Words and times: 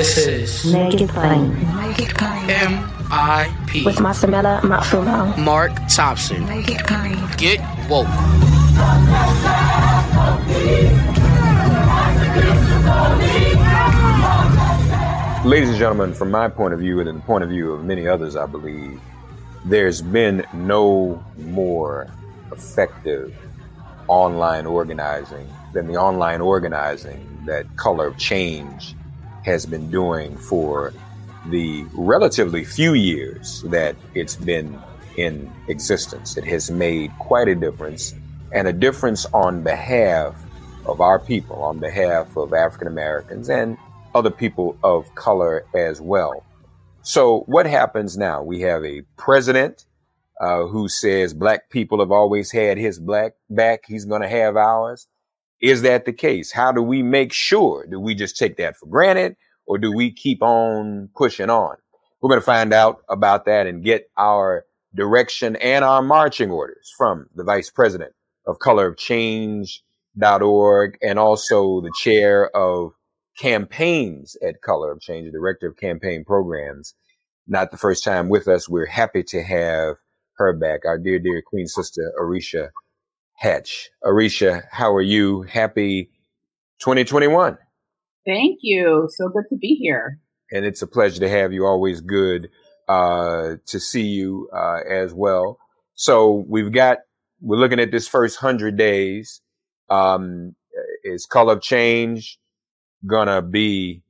This 0.00 0.16
is 0.16 0.72
Naked 0.72 1.10
Plane. 1.10 1.52
Naked 1.76 2.16
Plane. 2.16 2.48
M.I.P. 2.48 3.84
With 3.84 3.96
Masamela 3.96 4.58
Matfumo. 4.62 5.36
Mark 5.36 5.72
Thompson. 5.90 6.46
Naked 6.46 6.78
Plane. 6.86 7.18
Get 7.36 7.60
woke. 7.90 8.08
Ladies 15.44 15.68
and 15.68 15.78
gentlemen, 15.78 16.14
from 16.14 16.30
my 16.30 16.48
point 16.48 16.72
of 16.72 16.80
view 16.80 17.00
and 17.00 17.06
in 17.06 17.16
the 17.16 17.20
point 17.20 17.44
of 17.44 17.50
view 17.50 17.72
of 17.72 17.84
many 17.84 18.08
others, 18.08 18.36
I 18.36 18.46
believe, 18.46 18.98
there's 19.66 20.00
been 20.00 20.46
no 20.54 21.22
more 21.36 22.10
effective 22.52 23.36
online 24.08 24.64
organizing 24.64 25.46
than 25.74 25.88
the 25.88 25.96
online 25.96 26.40
organizing 26.40 27.42
that 27.44 27.66
Color 27.76 28.06
of 28.06 28.16
Change 28.16 28.94
has 29.44 29.66
been 29.66 29.90
doing 29.90 30.36
for 30.36 30.92
the 31.46 31.84
relatively 31.94 32.64
few 32.64 32.94
years 32.94 33.62
that 33.62 33.96
it's 34.14 34.36
been 34.36 34.78
in 35.16 35.50
existence. 35.68 36.36
It 36.36 36.44
has 36.44 36.70
made 36.70 37.12
quite 37.18 37.48
a 37.48 37.54
difference 37.54 38.14
and 38.52 38.68
a 38.68 38.72
difference 38.72 39.26
on 39.26 39.62
behalf 39.62 40.36
of 40.86 41.00
our 41.00 41.18
people, 41.18 41.62
on 41.62 41.78
behalf 41.78 42.36
of 42.36 42.52
African 42.52 42.88
Americans 42.88 43.48
and 43.48 43.76
other 44.14 44.30
people 44.30 44.76
of 44.82 45.14
color 45.14 45.64
as 45.74 46.00
well. 46.00 46.44
So, 47.02 47.40
what 47.46 47.66
happens 47.66 48.18
now? 48.18 48.42
We 48.42 48.60
have 48.60 48.84
a 48.84 49.02
president 49.16 49.86
uh, 50.40 50.66
who 50.66 50.88
says 50.88 51.32
black 51.32 51.70
people 51.70 52.00
have 52.00 52.10
always 52.10 52.50
had 52.50 52.78
his 52.78 52.98
black 52.98 53.34
back, 53.48 53.84
he's 53.86 54.04
going 54.04 54.22
to 54.22 54.28
have 54.28 54.56
ours. 54.56 55.06
Is 55.60 55.82
that 55.82 56.06
the 56.06 56.12
case? 56.12 56.52
How 56.52 56.72
do 56.72 56.82
we 56.82 57.02
make 57.02 57.32
sure? 57.32 57.86
Do 57.86 58.00
we 58.00 58.14
just 58.14 58.36
take 58.36 58.56
that 58.56 58.76
for 58.76 58.86
granted 58.86 59.36
or 59.66 59.78
do 59.78 59.92
we 59.92 60.10
keep 60.10 60.42
on 60.42 61.10
pushing 61.14 61.50
on? 61.50 61.76
We're 62.20 62.30
going 62.30 62.40
to 62.40 62.46
find 62.46 62.72
out 62.72 63.02
about 63.08 63.44
that 63.44 63.66
and 63.66 63.84
get 63.84 64.10
our 64.16 64.64
direction 64.94 65.56
and 65.56 65.84
our 65.84 66.02
marching 66.02 66.50
orders 66.50 66.92
from 66.96 67.26
the 67.34 67.44
vice 67.44 67.70
president 67.70 68.12
of 68.46 68.58
color 68.58 68.88
of 68.88 68.96
change.org 68.96 70.98
and 71.02 71.18
also 71.18 71.80
the 71.82 71.92
chair 72.00 72.54
of 72.56 72.92
campaigns 73.38 74.36
at 74.46 74.62
color 74.62 74.92
of 74.92 75.00
change, 75.00 75.26
the 75.26 75.32
director 75.32 75.68
of 75.68 75.76
campaign 75.76 76.24
programs. 76.24 76.94
Not 77.46 77.70
the 77.70 77.76
first 77.76 78.04
time 78.04 78.28
with 78.28 78.48
us. 78.48 78.68
We're 78.68 78.86
happy 78.86 79.22
to 79.24 79.42
have 79.42 79.96
her 80.36 80.52
back, 80.54 80.84
our 80.86 80.98
dear, 80.98 81.18
dear 81.18 81.42
queen 81.46 81.66
sister, 81.66 82.12
Arisha 82.18 82.70
Hatch. 83.40 83.88
Arisha, 84.04 84.64
how 84.70 84.92
are 84.92 85.00
you? 85.00 85.42
Happy 85.42 86.10
2021. 86.80 87.56
Thank 88.26 88.58
you. 88.60 89.08
So 89.16 89.30
good 89.30 89.44
to 89.48 89.56
be 89.56 89.78
here. 89.80 90.20
And 90.52 90.66
it's 90.66 90.82
a 90.82 90.86
pleasure 90.86 91.20
to 91.20 91.28
have 91.28 91.50
you. 91.50 91.64
Always 91.64 92.02
good 92.02 92.50
uh, 92.86 93.54
to 93.66 93.80
see 93.80 94.02
you 94.02 94.50
uh, 94.54 94.80
as 94.86 95.14
well. 95.14 95.58
So 95.94 96.44
we've 96.48 96.70
got, 96.70 96.98
we're 97.40 97.56
looking 97.56 97.80
at 97.80 97.90
this 97.90 98.06
first 98.06 98.36
hundred 98.36 98.76
days. 98.76 99.40
Um, 99.88 100.54
is 101.02 101.24
color 101.24 101.54
of 101.54 101.62
change 101.62 102.38
gonna 103.06 103.40
be 103.40 104.02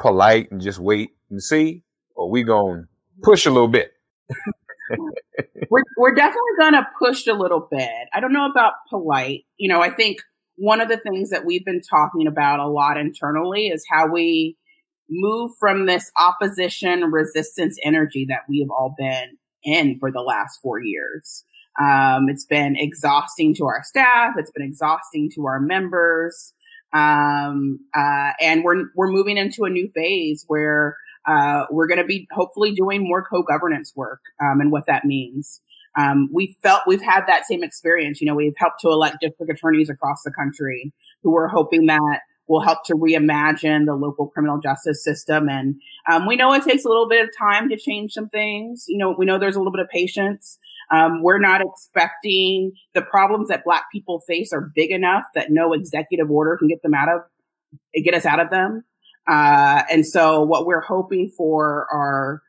polite 0.00 0.50
and 0.50 0.62
just 0.62 0.78
wait 0.78 1.10
and 1.30 1.42
see, 1.42 1.82
or 2.14 2.30
we 2.30 2.42
gonna 2.42 2.84
push 3.22 3.44
a 3.44 3.50
little 3.50 3.68
bit? 3.68 3.92
we're 5.70 5.82
we're 5.96 6.14
definitely 6.14 6.52
gonna 6.58 6.86
push 6.98 7.26
a 7.26 7.34
little 7.34 7.68
bit. 7.70 8.08
I 8.14 8.20
don't 8.20 8.32
know 8.32 8.50
about 8.50 8.74
polite. 8.88 9.44
You 9.56 9.68
know, 9.68 9.80
I 9.80 9.90
think 9.90 10.18
one 10.56 10.80
of 10.80 10.88
the 10.88 10.98
things 10.98 11.30
that 11.30 11.44
we've 11.44 11.64
been 11.64 11.80
talking 11.80 12.26
about 12.26 12.60
a 12.60 12.68
lot 12.68 12.98
internally 12.98 13.68
is 13.68 13.84
how 13.90 14.06
we 14.06 14.56
move 15.10 15.50
from 15.58 15.86
this 15.86 16.10
opposition 16.18 17.02
resistance 17.10 17.78
energy 17.84 18.26
that 18.28 18.40
we 18.48 18.60
have 18.60 18.70
all 18.70 18.94
been 18.96 19.36
in 19.62 19.98
for 19.98 20.10
the 20.10 20.20
last 20.20 20.60
four 20.62 20.80
years. 20.80 21.44
Um, 21.80 22.28
it's 22.28 22.44
been 22.44 22.76
exhausting 22.76 23.54
to 23.56 23.64
our 23.64 23.82
staff. 23.82 24.34
It's 24.36 24.50
been 24.50 24.66
exhausting 24.66 25.30
to 25.34 25.46
our 25.46 25.60
members. 25.60 26.52
Um, 26.92 27.80
uh, 27.96 28.32
and 28.40 28.62
we're, 28.64 28.84
we're 28.94 29.10
moving 29.10 29.38
into 29.38 29.64
a 29.64 29.70
new 29.70 29.88
phase 29.94 30.44
where 30.46 30.96
uh, 31.26 31.66
we're 31.70 31.86
going 31.86 31.98
to 31.98 32.04
be 32.04 32.26
hopefully 32.32 32.72
doing 32.72 33.06
more 33.06 33.24
co-governance 33.24 33.92
work 33.94 34.20
um, 34.40 34.60
and 34.60 34.72
what 34.72 34.86
that 34.86 35.04
means. 35.04 35.60
Um, 35.98 36.28
we 36.32 36.56
felt 36.62 36.82
we've 36.86 37.02
had 37.02 37.24
that 37.26 37.44
same 37.46 37.62
experience. 37.62 38.20
You 38.20 38.26
know, 38.26 38.34
we've 38.34 38.54
helped 38.56 38.80
to 38.80 38.88
elect 38.88 39.18
district 39.20 39.52
attorneys 39.52 39.90
across 39.90 40.22
the 40.24 40.32
country 40.32 40.92
who 41.22 41.36
are 41.36 41.48
hoping 41.48 41.86
that 41.86 42.20
will 42.48 42.60
help 42.60 42.84
to 42.84 42.94
reimagine 42.94 43.86
the 43.86 43.94
local 43.94 44.28
criminal 44.28 44.58
justice 44.58 45.02
system. 45.02 45.48
And 45.48 45.76
um, 46.10 46.26
we 46.26 46.36
know 46.36 46.52
it 46.52 46.64
takes 46.64 46.84
a 46.84 46.88
little 46.88 47.08
bit 47.08 47.22
of 47.22 47.30
time 47.38 47.68
to 47.68 47.76
change 47.76 48.12
some 48.12 48.28
things. 48.28 48.84
You 48.88 48.98
know, 48.98 49.14
we 49.16 49.26
know 49.26 49.38
there's 49.38 49.56
a 49.56 49.58
little 49.58 49.72
bit 49.72 49.80
of 49.80 49.88
patience. 49.88 50.58
Um, 50.92 51.22
we're 51.22 51.38
not 51.38 51.62
expecting 51.62 52.72
the 52.94 53.02
problems 53.02 53.48
that 53.48 53.64
Black 53.64 53.84
people 53.92 54.20
face 54.26 54.52
are 54.52 54.70
big 54.74 54.90
enough 54.90 55.24
that 55.34 55.50
no 55.50 55.72
executive 55.72 56.30
order 56.30 56.56
can 56.56 56.68
get 56.68 56.82
them 56.82 56.94
out 56.94 57.08
of, 57.08 57.22
get 58.02 58.14
us 58.14 58.26
out 58.26 58.40
of 58.40 58.50
them. 58.50 58.84
Uh, 59.28 59.82
and 59.90 60.06
so 60.06 60.42
what 60.42 60.66
we're 60.66 60.80
hoping 60.80 61.30
for 61.36 61.86
are 61.92 62.42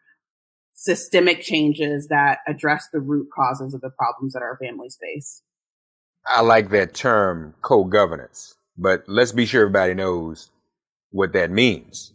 systemic 0.74 1.42
changes 1.42 2.08
that 2.08 2.40
address 2.48 2.88
the 2.92 3.00
root 3.00 3.28
causes 3.34 3.74
of 3.74 3.82
the 3.82 3.92
problems 3.92 4.34
that 4.34 4.42
our 4.42 4.58
families 4.58 4.98
face. 5.02 5.42
I 6.26 6.42
like 6.42 6.70
that 6.70 6.94
term 6.94 7.54
co-governance, 7.62 8.56
but 8.78 9.04
let's 9.08 9.32
be 9.32 9.46
sure 9.46 9.62
everybody 9.62 9.94
knows 9.94 10.50
what 11.12 11.34
that 11.34 11.52
means. 11.52 12.14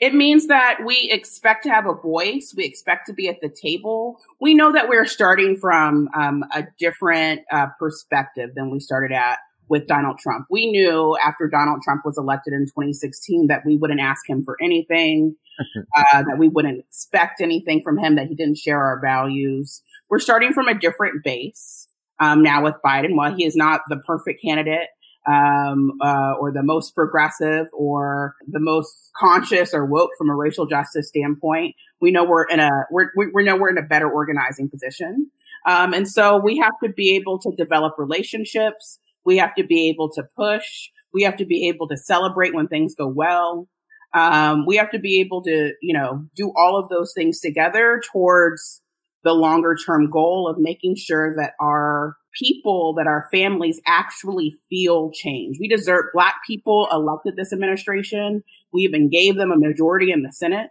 It 0.00 0.14
means 0.14 0.46
that 0.46 0.78
we 0.84 1.10
expect 1.12 1.62
to 1.64 1.70
have 1.70 1.86
a 1.86 1.94
voice. 1.94 2.54
We 2.56 2.64
expect 2.64 3.06
to 3.08 3.12
be 3.12 3.28
at 3.28 3.42
the 3.42 3.50
table. 3.50 4.18
We 4.40 4.54
know 4.54 4.72
that 4.72 4.88
we're 4.88 5.04
starting 5.04 5.56
from 5.56 6.08
um, 6.16 6.42
a 6.54 6.66
different 6.78 7.42
uh, 7.52 7.66
perspective 7.78 8.50
than 8.54 8.70
we 8.70 8.80
started 8.80 9.14
at 9.14 9.38
with 9.70 9.86
Donald 9.86 10.18
Trump. 10.18 10.46
We 10.50 10.70
knew 10.70 11.16
after 11.24 11.48
Donald 11.48 11.80
Trump 11.82 12.02
was 12.04 12.18
elected 12.18 12.52
in 12.52 12.66
2016 12.66 13.46
that 13.46 13.62
we 13.64 13.76
wouldn't 13.76 14.00
ask 14.00 14.28
him 14.28 14.44
for 14.44 14.58
anything, 14.62 15.36
uh, 15.96 16.22
that 16.24 16.36
we 16.38 16.48
wouldn't 16.48 16.80
expect 16.80 17.40
anything 17.40 17.80
from 17.82 17.96
him, 17.96 18.16
that 18.16 18.26
he 18.26 18.34
didn't 18.34 18.58
share 18.58 18.82
our 18.82 19.00
values. 19.00 19.80
We're 20.10 20.18
starting 20.18 20.52
from 20.52 20.68
a 20.68 20.78
different 20.78 21.24
base. 21.24 21.86
um, 22.20 22.42
now 22.42 22.62
with 22.62 22.74
Biden. 22.84 23.16
While 23.16 23.34
he 23.34 23.44
is 23.44 23.56
not 23.56 23.80
the 23.88 23.96
perfect 23.96 24.42
candidate 24.42 24.88
um, 25.26 25.92
uh, 26.02 26.34
or 26.38 26.52
the 26.52 26.62
most 26.62 26.94
progressive 26.94 27.66
or 27.72 28.34
the 28.46 28.60
most 28.60 29.10
conscious 29.16 29.74
or 29.74 29.86
woke 29.86 30.10
from 30.16 30.30
a 30.30 30.34
racial 30.34 30.66
justice 30.66 31.08
standpoint, 31.08 31.74
we 32.00 32.10
know 32.10 32.24
we're 32.24 32.44
in 32.44 32.60
a 32.60 32.70
we're, 32.90 33.10
we 33.16 33.42
know 33.44 33.56
we're 33.56 33.70
in 33.70 33.78
a 33.78 33.82
better 33.82 34.10
organizing 34.10 34.68
position. 34.68 35.30
Um, 35.66 35.92
and 35.92 36.08
so 36.08 36.38
we 36.38 36.58
have 36.58 36.72
to 36.82 36.90
be 36.90 37.16
able 37.16 37.38
to 37.40 37.50
develop 37.56 37.94
relationships. 37.98 38.98
We 39.24 39.36
have 39.38 39.54
to 39.56 39.64
be 39.64 39.88
able 39.88 40.10
to 40.12 40.24
push. 40.36 40.88
We 41.12 41.22
have 41.22 41.36
to 41.36 41.44
be 41.44 41.68
able 41.68 41.88
to 41.88 41.96
celebrate 41.96 42.54
when 42.54 42.68
things 42.68 42.94
go 42.94 43.08
well. 43.08 43.68
Um, 44.12 44.66
we 44.66 44.76
have 44.76 44.90
to 44.90 44.98
be 44.98 45.20
able 45.20 45.42
to, 45.42 45.72
you 45.80 45.94
know, 45.94 46.24
do 46.34 46.52
all 46.56 46.76
of 46.76 46.88
those 46.88 47.12
things 47.14 47.40
together 47.40 48.00
towards 48.12 48.82
the 49.22 49.32
longer 49.32 49.76
term 49.76 50.10
goal 50.10 50.48
of 50.48 50.56
making 50.58 50.96
sure 50.96 51.34
that 51.36 51.52
our 51.60 52.16
people, 52.38 52.94
that 52.94 53.06
our 53.06 53.28
families 53.32 53.80
actually 53.86 54.56
feel 54.68 55.10
change. 55.12 55.58
We 55.60 55.68
deserve 55.68 56.06
black 56.12 56.36
people 56.46 56.88
elected 56.90 57.36
this 57.36 57.52
administration. 57.52 58.42
We 58.72 58.82
even 58.82 59.10
gave 59.10 59.36
them 59.36 59.50
a 59.50 59.58
majority 59.58 60.12
in 60.12 60.22
the 60.22 60.32
Senate. 60.32 60.70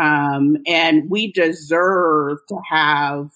Um, 0.00 0.56
and 0.66 1.08
we 1.08 1.32
deserve 1.32 2.38
to 2.48 2.56
have 2.70 3.26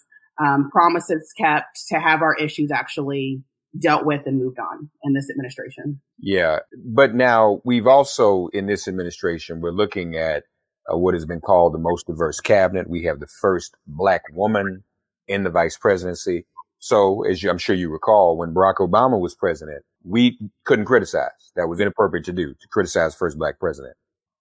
um, 0.41 0.71
promises 0.71 1.33
kept, 1.37 1.87
to 1.89 1.99
have 1.99 2.23
our 2.23 2.35
issues 2.35 2.71
actually 2.71 3.43
dealt 3.79 4.05
with 4.05 4.23
and 4.27 4.39
moved 4.39 4.59
on 4.59 4.91
in 5.05 5.13
this 5.13 5.31
administration. 5.31 6.01
Yeah. 6.19 6.61
But 6.85 7.15
now 7.15 7.61
we've 7.65 7.87
also, 7.87 8.49
in 8.53 8.67
this 8.67 8.89
administration, 8.89 9.61
we're 9.61 9.71
looking 9.71 10.17
at 10.17 10.45
uh, 10.93 10.97
what 10.97 11.15
has 11.15 11.27
been 11.27 11.41
called 11.41 11.75
the 11.75 11.79
most 11.79 12.07
diverse 12.07 12.41
cabinet. 12.41 12.89
We 12.89 13.05
have 13.05 13.21
the 13.21 13.27
first 13.27 13.77
black 13.87 14.23
woman 14.33 14.85
in 15.27 15.45
the 15.45 15.51
vice 15.51 15.77
presidency. 15.77 16.47
So, 16.79 17.25
as 17.25 17.43
you, 17.43 17.51
I'm 17.51 17.59
sure 17.59 17.75
you 17.75 17.91
recall, 17.91 18.37
when 18.37 18.55
Barack 18.55 18.77
Obama 18.77 19.21
was 19.21 19.35
president, 19.35 19.85
we 20.05 20.39
couldn't 20.65 20.85
criticize. 20.85 21.53
That 21.57 21.69
was 21.69 21.81
inappropriate 21.81 22.25
to 22.27 22.33
do, 22.33 22.55
to 22.55 22.69
criticize 22.71 23.15
first 23.15 23.37
black 23.37 23.59
president. 23.59 23.97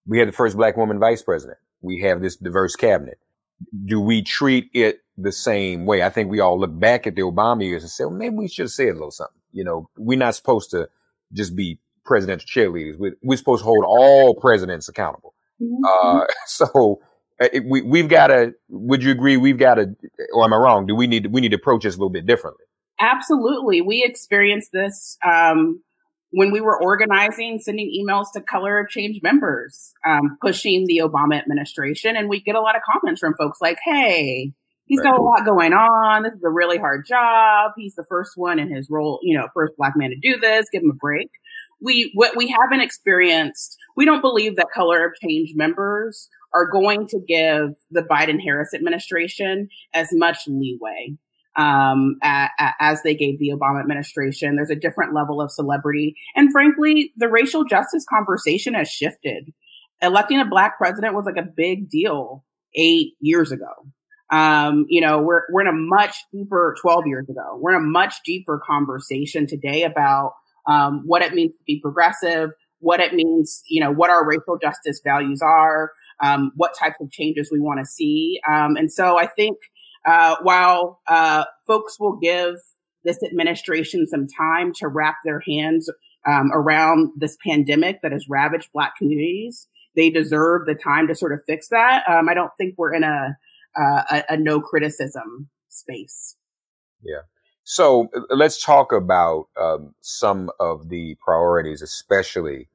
We 0.06 0.20
had 0.20 0.28
the 0.28 0.34
first 0.34 0.56
black 0.56 0.78
woman 0.78 1.00
vice 1.00 1.22
president. 1.22 1.58
We 1.82 2.02
have 2.02 2.22
this 2.22 2.36
diverse 2.36 2.76
cabinet. 2.76 3.18
Do 3.86 4.00
we 4.00 4.22
treat 4.22 4.70
it 4.74 5.00
the 5.18 5.32
same 5.32 5.86
way? 5.86 6.04
I 6.04 6.10
think 6.10 6.30
we 6.30 6.40
all 6.40 6.60
look 6.60 6.78
back 6.78 7.08
at 7.08 7.16
the 7.16 7.24
Obama 7.24 7.64
years 7.64 7.84
and 7.84 7.92
say, 7.92 8.06
well, 8.06 8.14
maybe 8.14 8.36
we 8.36 8.48
should 8.48 8.66
have 8.66 8.72
said 8.72 8.90
a 8.90 8.94
little 8.94 9.12
something. 9.12 9.42
You 9.52 9.64
know, 9.64 9.90
we're 9.98 10.18
not 10.18 10.36
supposed 10.36 10.72
to 10.72 10.90
just 11.34 11.56
be 11.56 11.80
presidential 12.06 12.48
cheerleaders. 12.48 12.98
We're, 12.98 13.16
we're 13.22 13.38
supposed 13.38 13.62
to 13.62 13.66
hold 13.66 13.84
all 13.86 14.36
presidents 14.36 14.88
accountable. 14.88 15.34
Mm-hmm. 15.62 15.84
Uh, 15.86 16.26
so 16.46 17.00
uh, 17.42 17.48
we, 17.66 17.82
we've 17.82 18.10
got 18.10 18.28
to, 18.28 18.54
would 18.70 19.04
you 19.04 19.12
agree? 19.12 19.38
We've 19.38 19.58
got 19.58 19.76
to, 19.76 19.96
or 20.34 20.46
am 20.46 20.54
I 20.54 20.58
wrong? 20.58 20.88
Do 20.88 20.96
we 20.96 21.08
need, 21.08 21.28
we 21.28 21.42
need 21.42 21.52
to 21.52 21.58
approach 21.58 21.84
this 21.84 21.96
a 21.96 21.98
little 21.98 22.10
bit 22.10 22.26
differently? 22.26 22.64
Absolutely. 23.00 23.82
We 23.82 24.04
experienced 24.04 24.72
this, 24.74 25.18
um, 25.24 25.84
when 26.32 26.52
we 26.52 26.62
were 26.62 26.82
organizing, 26.82 27.60
sending 27.60 27.92
emails 27.92 28.28
to 28.34 28.42
Color 28.42 28.80
of 28.80 28.90
Change 28.90 29.22
members, 29.24 29.94
um, 30.06 30.38
pushing 30.42 30.86
the 30.86 31.02
Obama 31.04 31.40
administration. 31.40 32.16
And 32.16 32.30
we 32.30 32.42
get 32.42 32.56
a 32.56 32.62
lot 32.62 32.76
of 32.76 32.82
comments 32.82 33.20
from 33.20 33.34
folks 33.38 33.60
like, 33.62 33.78
Hey, 33.84 34.52
he's 34.86 35.02
got 35.02 35.18
a 35.18 35.22
lot 35.22 35.46
going 35.46 35.74
on. 35.74 36.24
This 36.24 36.34
is 36.34 36.44
a 36.44 36.50
really 36.50 36.78
hard 36.78 37.06
job. 37.08 37.72
He's 37.78 37.96
the 37.96 38.06
first 38.10 38.32
one 38.36 38.60
in 38.60 38.74
his 38.74 38.88
role, 38.90 39.20
you 39.24 39.38
know, 39.38 39.48
first 39.54 39.74
black 39.78 39.94
man 39.96 40.10
to 40.10 40.18
do 40.22 40.40
this. 40.40 40.66
Give 40.72 40.84
him 40.84 40.92
a 40.92 40.96
break 40.96 41.30
we 41.82 42.12
what 42.14 42.36
we 42.36 42.48
haven't 42.48 42.82
experienced 42.82 43.78
we 43.96 44.06
don't 44.06 44.22
believe 44.22 44.56
that 44.56 44.68
color 44.74 45.06
of 45.06 45.14
change 45.22 45.52
members 45.56 46.30
are 46.54 46.70
going 46.70 47.08
to 47.08 47.20
give 47.28 47.76
the 47.92 48.02
biden 48.02 48.42
harris 48.42 48.74
administration 48.74 49.70
as 49.94 50.10
much 50.14 50.40
leeway 50.48 51.16
um, 51.58 52.18
as 52.24 53.02
they 53.04 53.16
gave 53.16 53.40
the 53.40 53.50
obama 53.50 53.80
administration 53.80 54.56
there's 54.56 54.70
a 54.70 54.76
different 54.76 55.14
level 55.14 55.42
of 55.42 55.52
celebrity 55.52 56.16
and 56.36 56.52
frankly 56.52 57.12
the 57.18 57.28
racial 57.28 57.64
justice 57.64 58.06
conversation 58.10 58.74
has 58.74 58.88
shifted 58.88 59.54
electing 60.02 60.40
a 60.40 60.46
black 60.46 60.78
president 60.78 61.16
was 61.16 61.26
like 61.26 61.38
a 61.38 61.48
big 61.56 61.90
deal 61.90 62.44
eight 62.76 63.14
years 63.20 63.52
ago 63.52 63.68
um, 64.30 64.86
you 64.90 65.00
know, 65.00 65.22
we're, 65.22 65.44
we're 65.52 65.62
in 65.62 65.68
a 65.68 65.74
much 65.74 66.18
deeper 66.34 66.76
12 66.82 67.08
years 67.08 67.30
ago. 67.30 67.58
We're 67.60 67.76
in 67.76 67.84
a 67.84 67.86
much 67.86 68.16
deeper 68.26 68.62
conversation 68.66 69.48
today 69.48 69.84
about 69.84 70.34
um, 70.68 71.04
what 71.06 71.22
it 71.22 71.34
means 71.34 71.52
to 71.54 71.64
be 71.66 71.80
progressive, 71.82 72.50
what 72.80 73.00
it 73.00 73.14
means, 73.14 73.64
you 73.70 73.82
know, 73.82 73.92
what 73.92 74.10
our 74.10 74.28
racial 74.28 74.58
justice 74.62 75.00
values 75.04 75.42
are, 75.42 75.92
um, 76.22 76.52
what 76.56 76.76
types 76.78 76.98
of 77.00 77.10
changes 77.10 77.50
we 77.52 77.60
want 77.60 77.80
to 77.80 77.86
see. 77.86 78.40
Um, 78.50 78.76
and 78.76 78.92
so 78.92 79.18
I 79.18 79.28
think 79.28 79.58
uh, 80.08 80.38
while 80.42 81.02
uh, 81.08 81.44
folks 81.68 82.00
will 82.00 82.18
give 82.18 82.56
this 83.04 83.22
administration 83.24 84.08
some 84.08 84.28
time 84.28 84.74
to 84.76 84.88
wrap 84.88 85.18
their 85.24 85.42
hands 85.48 85.90
um, 86.28 86.52
around 86.54 87.12
this 87.16 87.38
pandemic 87.46 88.02
that 88.02 88.12
has 88.12 88.26
ravaged 88.30 88.70
Black 88.74 88.96
communities, 88.98 89.68
they 89.96 90.10
deserve 90.10 90.66
the 90.66 90.76
time 90.76 91.08
to 91.08 91.16
sort 91.16 91.34
of 91.34 91.42
fix 91.46 91.70
that. 91.70 92.04
Um, 92.08 92.30
I 92.30 92.34
don't 92.34 92.52
think 92.58 92.76
we're 92.78 92.94
in 92.94 93.04
a, 93.04 93.38
a, 93.76 94.24
a 94.30 94.38
no 94.38 94.62
criticism 94.62 95.50
space. 95.70 96.36
Yeah. 97.04 97.22
So 97.64 98.08
uh, 98.16 98.22
let's 98.30 98.64
talk 98.64 98.94
about 98.94 99.48
um, 99.60 99.94
some 100.02 100.50
of 100.60 100.90
the 100.90 101.18
priorities, 101.24 101.82
especially 101.82 102.70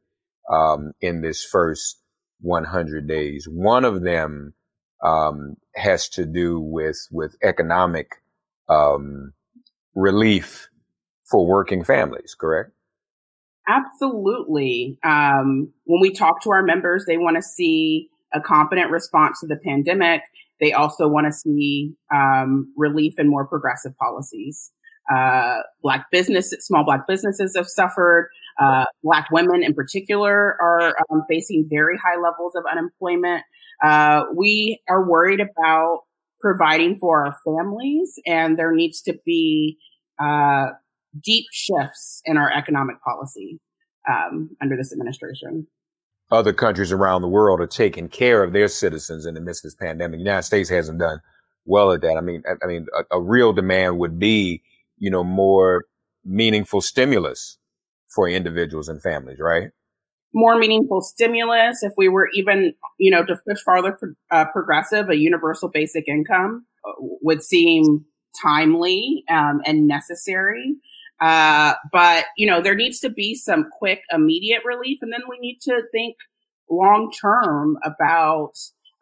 um, 0.51 0.93
in 1.01 1.23
this 1.23 1.45
first 1.45 2.03
100 2.41 3.09
days. 3.09 3.47
One 3.51 3.85
of 3.85 4.03
them 4.03 4.55
um, 5.03 5.57
has 5.75 6.09
to 6.11 6.25
do 6.25 6.61
with 6.61 7.09
with 7.11 7.37
economic 7.43 8.17
um, 8.69 9.33
relief 9.95 10.69
for 11.31 11.47
working 11.47 11.85
families. 11.85 12.35
Correct? 12.39 12.71
Absolutely. 13.69 14.99
Um, 15.05 15.73
when 15.85 16.01
we 16.01 16.13
talk 16.13 16.43
to 16.43 16.51
our 16.51 16.63
members, 16.63 17.05
they 17.07 17.17
want 17.17 17.37
to 17.37 17.43
see 17.43 18.09
a 18.35 18.41
competent 18.41 18.91
response 18.91 19.41
to 19.41 19.47
the 19.47 19.57
pandemic. 19.57 20.23
They 20.61 20.73
also 20.73 21.09
want 21.09 21.27
to 21.27 21.33
see 21.33 21.95
um, 22.15 22.73
relief 22.77 23.15
and 23.19 23.29
more 23.29 23.47
progressive 23.47 23.97
policies. 23.99 24.73
Uh, 25.13 25.59
black 25.83 26.07
businesses, 26.11 26.65
small 26.65 26.85
black 26.85 27.07
businesses 27.07 27.55
have 27.57 27.67
suffered. 27.67 28.31
Uh, 28.61 28.85
black 29.03 29.29
women 29.31 29.63
in 29.63 29.75
particular 29.75 30.57
are 30.61 30.95
um, 31.11 31.23
facing 31.29 31.67
very 31.69 31.97
high 31.97 32.21
levels 32.21 32.55
of 32.55 32.65
unemployment. 32.71 33.43
Uh, 33.83 34.25
we 34.35 34.81
are 34.89 35.09
worried 35.09 35.41
about 35.41 36.01
providing 36.41 36.99
for 36.99 37.27
our 37.27 37.37
families, 37.45 38.19
and 38.27 38.59
there 38.59 38.73
needs 38.73 39.03
to 39.03 39.19
be 39.25 39.79
uh, 40.23 40.67
deep 41.23 41.47
shifts 41.53 42.21
in 42.25 42.37
our 42.37 42.51
economic 42.53 42.97
policy 43.03 43.61
um, 44.09 44.51
under 44.61 44.77
this 44.77 44.93
administration. 44.93 45.67
Other 46.31 46.53
countries 46.53 46.93
around 46.93 47.23
the 47.23 47.29
world 47.29 47.61
are 47.61 47.67
taking 47.67 48.09
care 48.09 48.43
of 48.43 48.53
their 48.53 48.69
citizens 48.69 49.27
in 49.27 49.35
the 49.35 49.41
midst 49.41 49.65
of 49.65 49.71
this 49.71 49.75
pandemic. 49.75 50.19
The 50.19 50.25
United 50.25 50.43
States 50.43 50.71
hasn't 50.71 50.99
done 50.99 51.21
well 51.65 51.93
at 51.93 52.01
that. 52.01 52.17
I 52.17 52.21
mean, 52.23 52.43
I, 52.49 52.55
I 52.65 52.67
mean, 52.67 52.87
a, 52.97 53.19
a 53.19 53.21
real 53.21 53.53
demand 53.53 53.99
would 53.99 54.19
be 54.19 54.63
you 55.03 55.11
know, 55.11 55.25
more 55.25 55.85
meaningful 56.25 56.81
stimulus 56.81 57.59
for 58.15 58.29
individuals 58.29 58.89
and 58.89 59.03
families, 59.03 59.39
right? 59.41 59.71
More 60.35 60.57
meaningful 60.57 61.03
stimulus. 61.03 61.83
If 61.83 61.93
we 61.97 62.09
were 62.09 62.29
even, 62.35 62.75
you 62.99 63.11
know, 63.11 63.25
to 63.25 63.37
push 63.47 63.61
farther 63.61 63.99
uh, 64.31 64.47
progressive, 64.53 65.11
a 65.11 65.17
universal 65.17 65.69
basic 65.69 66.09
income 66.09 66.67
uh, 66.87 66.93
would 66.99 67.43
seem 67.43 68.05
timely 68.41 69.25
um, 69.29 69.61
and 69.67 69.87
necessary. 69.87 70.75
Uh, 71.21 71.75
but 71.93 72.25
you 72.37 72.47
know, 72.47 72.61
there 72.61 72.75
needs 72.75 72.99
to 73.01 73.11
be 73.11 73.35
some 73.35 73.67
quick, 73.79 74.01
immediate 74.11 74.63
relief, 74.65 74.99
and 75.03 75.13
then 75.13 75.23
we 75.29 75.39
need 75.39 75.59
to 75.63 75.83
think 75.93 76.17
long 76.69 77.13
term 77.13 77.77
about 77.85 78.55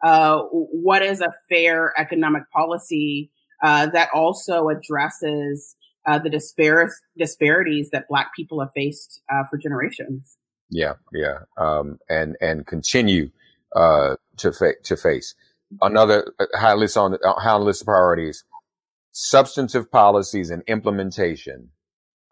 uh, 0.03 0.41
what 0.51 1.01
is 1.01 1.21
a 1.21 1.33
fair 1.49 1.93
economic 1.97 2.43
policy 2.51 3.31
uh, 3.63 3.87
that 3.87 4.09
also 4.13 4.69
addresses 4.69 5.75
uh, 6.07 6.19
the 6.19 6.29
dispar- 6.29 6.89
disparities 7.17 7.89
that 7.91 8.07
Black 8.09 8.31
people 8.35 8.59
have 8.59 8.71
faced 8.75 9.21
uh, 9.31 9.43
for 9.49 9.57
generations. 9.57 10.37
Yeah, 10.69 10.93
yeah, 11.13 11.39
um, 11.57 11.99
and 12.09 12.35
and 12.39 12.65
continue 12.65 13.29
uh, 13.75 14.15
to 14.37 14.51
fa- 14.53 14.81
to 14.83 14.95
face 14.95 15.35
another 15.81 16.33
uh, 16.39 16.45
high 16.55 16.73
list 16.73 16.97
on 16.97 17.11
the 17.11 17.19
uh, 17.19 17.39
high 17.39 17.57
list 17.57 17.81
of 17.81 17.87
priorities: 17.87 18.43
substantive 19.11 19.91
policies 19.91 20.49
and 20.49 20.63
implementation 20.67 21.69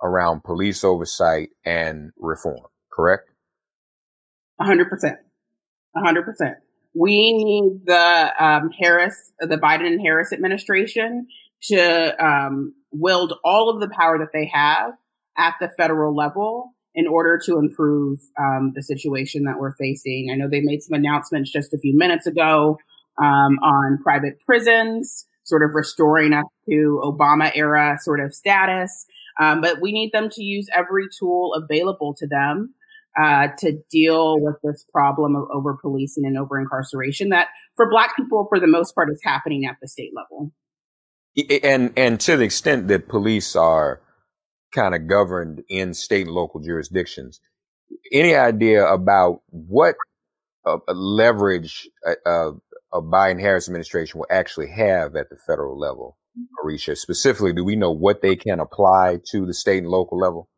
around 0.02 0.44
police 0.44 0.84
oversight 0.84 1.50
and 1.66 2.12
reform. 2.18 2.66
Correct. 2.92 3.30
hundred 4.60 4.90
percent. 4.90 5.18
hundred 5.96 6.24
percent. 6.24 6.58
We 6.96 7.34
need 7.34 7.86
the 7.86 8.34
um, 8.44 8.72
Harris, 8.80 9.32
the 9.40 9.58
Biden 9.58 9.86
and 9.86 10.02
Harris 10.02 10.34
administration 10.34 11.28
to 11.64 12.26
um, 12.26 12.74
wield 12.92 13.34
all 13.44 13.70
of 13.70 13.80
the 13.80 13.90
power 13.90 14.18
that 14.18 14.34
they 14.34 14.50
have 14.54 14.94
at 15.38 15.56
the 15.60 15.70
federal 15.78 16.16
level 16.16 16.74
in 16.96 17.08
order 17.08 17.40
to 17.46 17.58
improve 17.58 18.20
um, 18.40 18.74
the 18.76 18.82
situation 18.82 19.44
that 19.44 19.60
we're 19.60 19.76
facing. 19.76 20.30
I 20.32 20.36
know 20.36 20.50
they 20.50 20.62
made 20.62 20.82
some 20.82 20.96
announcements 20.96 21.52
just 21.52 21.74
a 21.74 21.78
few 21.78 21.96
minutes 21.96 22.28
ago 22.28 22.78
um, 23.22 23.60
on 23.60 24.00
private 24.04 24.40
prisons. 24.46 25.26
sort 25.44 25.64
of 25.64 25.74
restoring 25.74 26.34
us 26.34 26.46
to 26.70 27.02
Obama 27.04 27.52
era 27.56 27.98
sort 28.02 28.20
of 28.20 28.34
status. 28.34 29.06
Um, 29.40 29.62
but 29.62 29.82
we 29.82 29.92
need 29.92 30.12
them 30.12 30.30
to 30.32 30.44
use 30.44 30.68
every 30.76 31.08
tool 31.18 31.54
available 31.54 32.14
to 32.16 32.28
them 32.28 32.74
uh, 33.20 33.48
to 33.60 33.78
deal 33.90 34.40
with 34.40 34.56
this 34.64 34.86
problem 34.92 35.36
of 35.36 35.48
over 35.54 35.76
policing 35.82 36.26
and 36.26 36.38
over 36.38 36.60
incarceration 36.60 37.30
that 37.30 37.48
for 37.76 37.90
black 37.90 38.16
people 38.16 38.46
for 38.50 38.60
the 38.60 38.68
most 38.68 38.94
part 38.94 39.10
is 39.10 39.20
happening 39.24 39.66
at 39.66 39.78
the 39.82 39.88
state 39.88 40.12
level 40.16 40.52
and 41.64 41.94
and 41.98 42.20
to 42.20 42.38
the 42.38 42.44
extent 42.44 42.88
that 42.88 43.08
police 43.08 43.56
are 43.56 44.02
kind 44.74 44.94
of 44.94 45.08
governed 45.08 45.64
in 45.70 45.94
state 45.94 46.28
and 46.28 46.36
local 46.36 46.60
jurisdictions 46.60 47.40
any 48.12 48.36
idea 48.36 48.86
about 48.86 49.42
what 49.50 49.96
uh, 50.66 50.78
leverage 50.88 51.90
a, 52.06 52.30
a, 52.30 52.52
a 52.94 53.02
Biden 53.02 53.40
Harris 53.40 53.68
administration 53.68 54.20
will 54.20 54.28
actually 54.30 54.70
have 54.70 55.16
at 55.16 55.30
the 55.30 55.38
federal 55.48 55.80
level, 55.80 56.18
Marisha? 56.64 56.98
Specifically, 56.98 57.54
do 57.54 57.64
we 57.64 57.76
know 57.76 57.92
what 57.92 58.22
they 58.22 58.36
can 58.36 58.60
apply 58.60 59.20
to 59.32 59.46
the 59.46 59.54
state 59.54 59.80
and 59.80 59.88
local 59.88 60.18
level? 60.18 60.50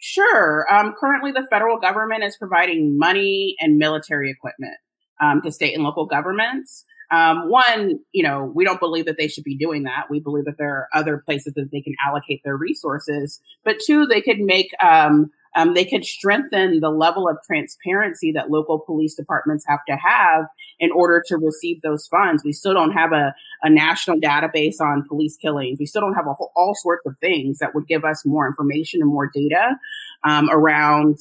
Sure. 0.00 0.66
Um, 0.72 0.94
currently, 0.98 1.32
the 1.32 1.46
federal 1.50 1.78
government 1.78 2.22
is 2.22 2.36
providing 2.36 2.96
money 2.98 3.56
and 3.58 3.78
military 3.78 4.30
equipment 4.30 4.76
um, 5.20 5.42
to 5.42 5.50
state 5.50 5.74
and 5.74 5.82
local 5.82 6.06
governments. 6.06 6.84
Um, 7.10 7.48
one, 7.48 8.00
you 8.12 8.22
know, 8.22 8.52
we 8.54 8.64
don't 8.64 8.80
believe 8.80 9.06
that 9.06 9.16
they 9.18 9.28
should 9.28 9.44
be 9.44 9.56
doing 9.56 9.84
that. 9.84 10.06
We 10.10 10.20
believe 10.20 10.44
that 10.44 10.58
there 10.58 10.70
are 10.70 10.88
other 10.94 11.22
places 11.24 11.54
that 11.54 11.70
they 11.72 11.80
can 11.80 11.94
allocate 12.06 12.42
their 12.44 12.56
resources. 12.56 13.40
But 13.64 13.76
two, 13.84 14.06
they 14.06 14.20
could 14.20 14.40
make 14.40 14.70
um, 14.82 15.30
um, 15.56 15.74
they 15.74 15.84
could 15.84 16.04
strengthen 16.04 16.80
the 16.80 16.90
level 16.90 17.28
of 17.28 17.38
transparency 17.44 18.32
that 18.32 18.50
local 18.50 18.78
police 18.78 19.14
departments 19.14 19.64
have 19.66 19.80
to 19.88 19.96
have 19.96 20.46
in 20.78 20.92
order 20.92 21.22
to 21.26 21.36
receive 21.36 21.82
those 21.82 22.06
funds. 22.06 22.44
We 22.44 22.52
still 22.52 22.74
don't 22.74 22.92
have 22.92 23.12
a, 23.12 23.34
a 23.62 23.70
national 23.70 24.20
database 24.20 24.80
on 24.80 25.04
police 25.08 25.36
killings. 25.36 25.78
We 25.80 25.86
still 25.86 26.02
don't 26.02 26.14
have 26.14 26.26
whole, 26.26 26.52
all 26.54 26.74
sorts 26.74 27.06
of 27.06 27.16
things 27.20 27.58
that 27.58 27.74
would 27.74 27.88
give 27.88 28.04
us 28.04 28.24
more 28.24 28.46
information 28.46 29.00
and 29.00 29.10
more 29.10 29.30
data 29.32 29.76
um, 30.22 30.48
around, 30.50 31.18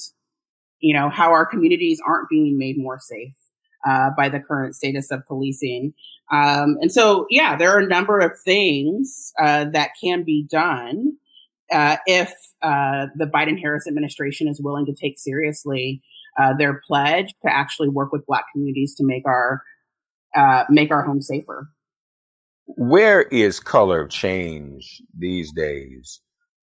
you 0.79 0.93
know, 0.93 1.09
how 1.09 1.31
our 1.31 1.45
communities 1.45 1.99
aren't 2.05 2.29
being 2.29 2.57
made 2.57 2.77
more 2.77 2.99
safe. 2.99 3.33
Uh, 3.87 4.09
by 4.17 4.27
the 4.27 4.39
current 4.39 4.75
status 4.75 5.11
of 5.11 5.25
policing. 5.27 5.93
Um, 6.31 6.77
and 6.81 6.91
so, 6.91 7.25
yeah, 7.29 7.55
there 7.55 7.69
are 7.69 7.79
a 7.79 7.87
number 7.87 8.19
of 8.19 8.31
things 8.43 9.31
uh, 9.39 9.65
that 9.65 9.91
can 10.01 10.23
be 10.23 10.45
done 10.49 11.13
uh, 11.71 11.97
if 12.05 12.33
uh, 12.61 13.07
the 13.15 13.25
Biden 13.25 13.59
Harris 13.59 13.87
administration 13.87 14.47
is 14.47 14.59
willing 14.61 14.85
to 14.87 14.93
take 14.93 15.19
seriously 15.19 16.01
uh, 16.39 16.53
their 16.53 16.81
pledge 16.85 17.33
to 17.45 17.53
actually 17.53 17.89
work 17.89 18.11
with 18.11 18.25
Black 18.25 18.45
communities 18.51 18.95
to 18.95 19.05
make 19.05 19.25
our 19.25 19.61
uh, 20.35 20.63
make 20.69 20.91
our 20.91 21.03
homes 21.03 21.27
safer. 21.27 21.69
Where 22.65 23.23
is 23.23 23.59
color 23.59 24.07
change 24.07 25.01
these 25.17 25.51
days 25.51 26.21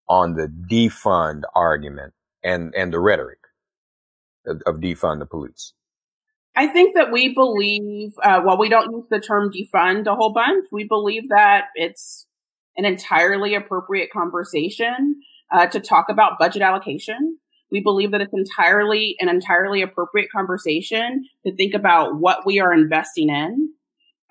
on 0.09 0.35
the 0.35 0.49
defund 0.71 1.42
argument 1.54 2.12
and 2.42 2.75
and 2.75 2.92
the 2.92 3.00
rhetoric 3.00 3.38
of, 4.47 4.61
of 4.66 4.76
defund 4.76 5.21
the 5.21 5.26
police? 5.26 5.73
I 6.56 6.68
think 6.68 6.94
that 6.94 7.11
we 7.11 7.34
believe, 7.34 8.12
uh, 8.23 8.40
while 8.42 8.58
we 8.58 8.68
don't 8.68 8.92
use 8.92 9.06
the 9.11 9.20
term 9.20 9.50
defund 9.50 10.06
a 10.06 10.14
whole 10.14 10.32
bunch, 10.32 10.66
we 10.70 10.84
believe 10.84 11.28
that 11.30 11.64
it's 11.75 12.26
an 12.76 12.84
entirely 12.84 13.54
appropriate 13.54 14.11
conversation 14.12 15.20
uh, 15.52 15.66
to 15.66 15.80
talk 15.80 16.06
about 16.08 16.38
budget 16.38 16.62
allocation. 16.62 17.38
We 17.70 17.80
believe 17.80 18.12
that 18.12 18.20
it's 18.20 18.32
entirely 18.32 19.16
an 19.18 19.28
entirely 19.28 19.82
appropriate 19.82 20.28
conversation 20.30 21.25
to 21.44 21.54
think 21.56 21.75
about 21.75 22.16
what 22.20 22.46
we 22.46 22.61
are 22.61 22.73
investing 22.73 23.30
in, 23.30 23.70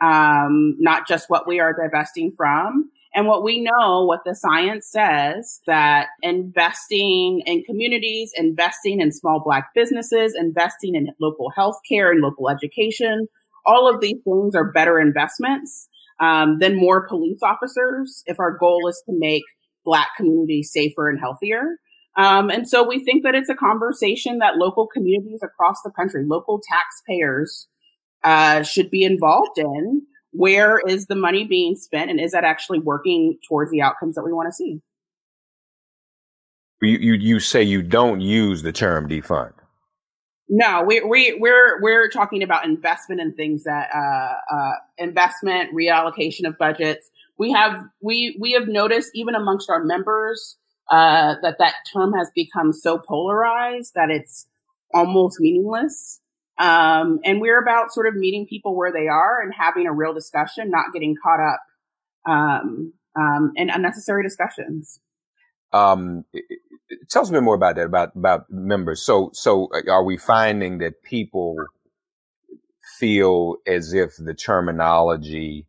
um, 0.02 0.78
not 0.80 1.08
just 1.08 1.30
what 1.30 1.46
we 1.46 1.60
are 1.60 1.74
divesting 1.74 2.32
from. 2.38 2.90
And 3.16 3.28
what 3.28 3.44
we 3.44 3.62
know, 3.62 4.06
what 4.06 4.22
the 4.26 4.34
science 4.34 4.88
says, 4.88 5.62
that 5.68 6.08
investing 6.22 7.44
in 7.46 7.64
communities, 7.64 8.32
investing 8.36 9.00
in 9.00 9.12
small 9.12 9.42
black 9.44 9.70
businesses, 9.76 10.34
investing 10.36 10.96
in 10.96 11.10
local 11.22 11.52
healthcare 11.56 12.10
and 12.10 12.22
local 12.22 12.50
education, 12.50 13.28
all 13.66 13.94
of 13.94 14.02
these 14.02 14.18
things 14.26 14.56
are 14.56 14.72
better 14.72 15.00
investments 15.00 15.90
um, 16.20 16.60
then 16.60 16.76
more 16.76 17.08
police 17.08 17.40
officers 17.44 18.24
if 18.26 18.40
our 18.40 18.58
goal 18.58 18.88
is 18.88 19.02
to 19.06 19.14
make 19.18 19.44
Black 19.86 20.10
communities 20.16 20.72
safer 20.72 21.10
and 21.10 21.20
healthier. 21.20 21.78
Um, 22.16 22.50
and 22.50 22.70
so 22.70 22.88
we 22.88 23.04
think 23.04 23.24
that 23.24 23.36
it's 23.36 23.50
a 23.50 23.56
conversation 23.56 24.38
that 24.38 24.58
local 24.58 24.88
communities 24.88 25.42
across 25.44 25.82
the 25.84 25.92
country, 25.92 26.24
local 26.26 26.62
taxpayers, 26.72 27.68
uh, 28.24 28.64
should 28.64 28.90
be 28.90 29.04
involved 29.04 29.58
in. 29.58 30.04
Where 30.34 30.80
is 30.80 31.08
the 31.08 31.16
money 31.16 31.46
being 31.46 31.76
spent, 31.76 32.12
and 32.12 32.20
is 32.20 32.34
that 32.34 32.44
actually 32.44 32.80
working 32.80 33.38
towards 33.48 33.72
the 33.72 33.82
outcomes 33.82 34.16
that 34.16 34.24
we 34.24 34.34
want 34.34 34.48
to 34.50 34.54
see? 34.54 34.82
You, 36.82 36.98
you 36.98 37.14
you 37.14 37.40
say 37.40 37.64
you 37.64 37.82
don't 37.82 38.20
use 38.20 38.62
the 38.62 38.74
term 38.74 39.08
defund. 39.08 39.54
No, 40.50 40.84
we, 40.84 41.00
we, 41.02 41.38
we're, 41.40 41.82
we're 41.82 42.10
talking 42.10 42.44
about 42.44 42.66
investment 42.66 43.22
and 43.22 43.34
things 43.34 43.64
that, 43.64 43.90
uh, 43.96 44.54
uh, 44.54 44.74
investment, 44.98 45.74
reallocation 45.74 46.46
of 46.46 46.58
budgets. 46.58 47.10
We 47.40 47.54
have, 47.54 47.82
we, 48.02 48.38
we 48.40 48.52
have 48.52 48.68
noticed 48.68 49.12
even 49.16 49.36
amongst 49.36 49.70
our 49.70 49.84
members, 49.84 50.58
uh, 50.92 51.36
that 51.42 51.58
that 51.60 51.76
term 51.94 52.14
has 52.14 52.30
become 52.36 52.74
so 52.74 53.00
polarized 53.00 53.94
that 53.96 54.12
it's 54.12 54.46
almost 54.94 55.40
meaningless. 55.40 56.20
Um, 56.58 57.20
and 57.24 57.42
we're 57.42 57.60
about 57.60 57.92
sort 57.92 58.08
of 58.08 58.16
meeting 58.16 58.46
people 58.48 58.76
where 58.76 58.92
they 58.92 59.08
are 59.08 59.42
and 59.42 59.54
having 59.58 59.88
a 59.88 59.94
real 59.94 60.14
discussion, 60.14 60.70
not 60.70 60.94
getting 60.94 61.16
caught 61.22 61.40
up, 61.40 61.60
um, 62.26 62.94
um, 63.16 63.54
in 63.56 63.70
unnecessary 63.70 64.24
discussions. 64.24 65.00
Um, 65.72 66.26
tell 67.10 67.24
us 67.24 67.30
a 67.30 67.34
bit 67.34 67.44
more 67.44 67.56
about 67.56 67.76
that, 67.76 67.86
about 67.86 68.16
about 68.16 68.50
members. 68.50 69.02
So, 69.02 69.32
so 69.34 69.70
uh, 69.74 69.92
are 69.92 70.04
we 70.04 70.18
finding 70.18 70.78
that 70.80 71.02
people 71.04 71.56
feel 73.00 73.56
as 73.66 73.94
if 73.94 74.12
the 74.18 74.36
terminology 74.36 75.66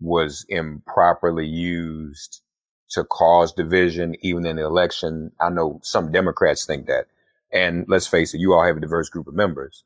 was 0.00 0.44
improperly 0.48 1.46
used 1.46 2.42
to 2.90 3.04
cause 3.04 3.52
division, 3.52 4.16
even 4.20 4.44
in 4.44 4.56
the 4.56 4.64
election? 4.64 5.30
I 5.40 5.50
know 5.50 5.80
some 5.84 6.10
Democrats 6.10 6.66
think 6.66 6.86
that, 6.86 7.06
and 7.52 7.84
let's 7.88 8.08
face 8.08 8.34
it, 8.34 8.38
you 8.38 8.52
all 8.52 8.66
have 8.66 8.76
a 8.76 8.80
diverse 8.80 9.08
group 9.08 9.28
of 9.28 9.34
members. 9.34 9.84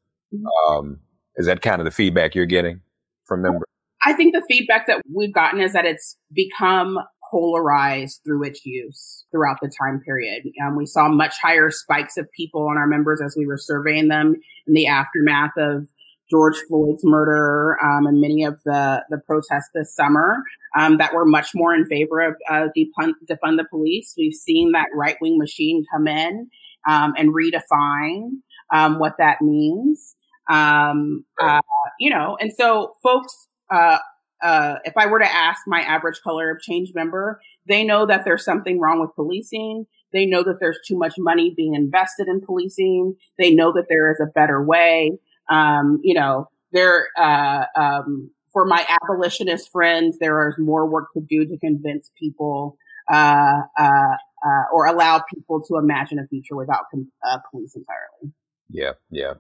Um, 0.69 1.01
is 1.37 1.47
that 1.47 1.63
kind 1.63 1.81
of 1.81 1.85
the 1.85 1.91
feedback 1.91 2.35
you're 2.35 2.47
getting 2.47 2.81
from 3.27 3.43
members? 3.43 3.65
I 4.05 4.13
think 4.13 4.35
the 4.35 4.45
feedback 4.49 4.87
that 4.87 5.03
we've 5.13 5.33
gotten 5.33 5.61
is 5.61 5.73
that 5.73 5.85
it's 5.85 6.17
become 6.33 6.99
polarized 7.31 8.21
through 8.25 8.45
its 8.45 8.65
use 8.65 9.25
throughout 9.31 9.59
the 9.63 9.71
time 9.81 10.01
period. 10.05 10.45
Um, 10.65 10.77
we 10.77 10.87
saw 10.87 11.09
much 11.09 11.35
higher 11.41 11.71
spikes 11.71 12.17
of 12.17 12.27
people 12.37 12.67
on 12.69 12.77
our 12.77 12.87
members 12.87 13.21
as 13.25 13.35
we 13.37 13.47
were 13.47 13.59
surveying 13.59 14.09
them 14.09 14.35
in 14.67 14.75
the 14.75 14.87
aftermath 14.87 15.53
of 15.57 15.87
George 16.31 16.57
Floyd's 16.69 17.05
murder 17.05 17.77
um, 17.83 18.07
and 18.07 18.21
many 18.21 18.45
of 18.45 18.61
the, 18.65 19.05
the 19.11 19.19
protests 19.19 19.71
this 19.75 19.95
summer 19.95 20.37
um, 20.79 20.99
that 20.99 21.13
were 21.13 21.27
much 21.27 21.51
more 21.55 21.75
in 21.75 21.85
favor 21.87 22.21
of 22.21 22.35
uh, 22.49 22.69
defund, 22.77 23.13
defund 23.29 23.57
the 23.57 23.67
police. 23.69 24.15
We've 24.17 24.35
seen 24.35 24.73
that 24.73 24.89
right 24.95 25.17
wing 25.21 25.39
machine 25.39 25.85
come 25.93 26.07
in 26.07 26.49
um, 26.89 27.15
and 27.17 27.35
redefine 27.35 28.31
um, 28.73 28.99
what 28.99 29.17
that 29.19 29.43
means. 29.43 30.17
Um, 30.51 31.25
uh, 31.41 31.61
you 31.99 32.11
know, 32.11 32.37
and 32.41 32.53
so 32.53 32.97
folks 33.03 33.47
uh, 33.71 33.99
uh, 34.43 34.77
if 34.85 34.95
I 34.97 35.07
were 35.07 35.19
to 35.19 35.31
ask 35.31 35.63
my 35.67 35.81
average 35.81 36.21
color 36.23 36.51
of 36.51 36.61
change 36.61 36.93
member, 36.95 37.41
they 37.67 37.85
know 37.85 38.07
that 38.07 38.25
there's 38.25 38.45
something 38.45 38.81
wrong 38.81 39.01
with 39.01 39.15
policing. 39.15 39.87
They 40.13 40.27
know 40.27 40.43
that 40.43 40.57
there's 40.61 40.79
too 40.87 40.97
much 40.99 41.15
money 41.19 41.53
being 41.57 41.75
invested 41.75 42.27
in 42.27 42.41
policing. 42.41 43.17
They 43.39 43.55
know 43.55 43.73
that 43.73 43.87
there 43.89 44.11
is 44.11 44.21
a 44.21 44.27
better 44.27 44.63
way. 44.65 45.19
Um, 45.49 46.01
you 46.03 46.15
know, 46.15 46.49
there, 46.73 47.09
uh, 47.19 47.65
um, 47.77 48.31
for 48.53 48.65
my 48.65 48.85
abolitionist 49.03 49.71
friends, 49.71 50.19
there 50.19 50.49
is 50.49 50.57
more 50.59 50.89
work 50.89 51.09
to 51.15 51.21
do 51.21 51.47
to 51.47 51.59
convince 51.59 52.11
people, 52.19 52.77
uh, 53.13 53.61
uh, 53.79 54.17
uh 54.45 54.65
or 54.73 54.87
allow 54.87 55.23
people 55.33 55.63
to 55.69 55.77
imagine 55.77 56.19
a 56.19 56.27
future 56.27 56.57
without 56.57 56.85
uh, 57.25 57.39
police 57.51 57.77
entirely. 57.77 58.35
Yeah, 58.69 58.93
yeah. 59.11 59.35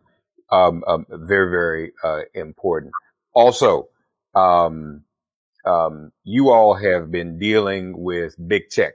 Um, 0.53 0.83
um, 0.87 1.07
very, 1.11 1.51
very 1.51 1.93
uh, 2.03 2.23
important. 2.35 2.93
Also, 3.35 3.89
um, 4.35 5.05
um, 5.65 6.13
you 6.25 6.51
all 6.51 6.75
have 6.75 7.11
been 7.11 7.39
dealing 7.39 7.97
with 7.97 8.35
big 8.49 8.69
tech. 8.71 8.95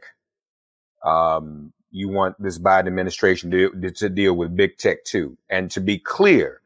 Um, 1.06 1.72
you 1.92 2.10
want 2.10 2.36
this 2.42 2.60
Biden 2.60 2.88
administration 2.88 3.52
to, 3.52 3.92
to 3.92 4.10
deal 4.10 4.36
with 4.36 4.56
big 4.56 4.78
tech 4.78 5.04
too. 5.06 5.38
And 5.50 5.72
to 5.72 5.80
be 5.80 5.98
clear, 5.98 6.62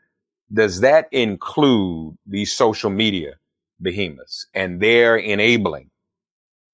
does 0.51 0.79
that 0.79 1.07
include 1.11 2.17
these 2.25 2.55
social 2.55 2.89
media 2.89 3.35
behemoths 3.81 4.47
and 4.55 4.81
their 4.81 5.15
enabling 5.17 5.91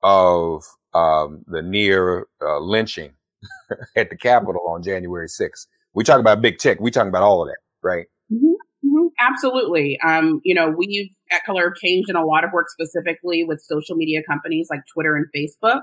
of 0.04 0.64
um, 0.94 1.44
the 1.48 1.62
near 1.62 2.28
uh, 2.42 2.60
lynching 2.60 3.14
at 3.98 4.10
the 4.10 4.16
Capitol 4.16 4.62
on 4.70 4.84
January 4.84 5.28
6th? 5.28 5.68
We 5.94 6.04
talk 6.04 6.20
about 6.20 6.42
big 6.42 6.58
tech. 6.58 6.80
We 6.80 6.92
talk 6.92 7.08
about 7.08 7.24
all 7.24 7.42
of 7.42 7.50
that, 7.50 7.58
right? 7.86 8.08
Mm-hmm. 8.34 8.54
Mm-hmm. 8.86 9.08
absolutely. 9.20 10.00
Um, 10.02 10.42
you 10.44 10.54
know, 10.54 10.70
we've 10.70 11.10
at 11.32 11.44
Color 11.44 11.68
of 11.70 11.76
Change 11.76 12.06
done 12.08 12.22
a 12.22 12.26
lot 12.26 12.44
of 12.44 12.52
work 12.52 12.70
specifically 12.70 13.44
with 13.44 13.62
social 13.62 13.96
media 13.96 14.22
companies 14.28 14.68
like 14.70 14.82
Twitter 14.94 15.16
and 15.16 15.26
Facebook 15.36 15.82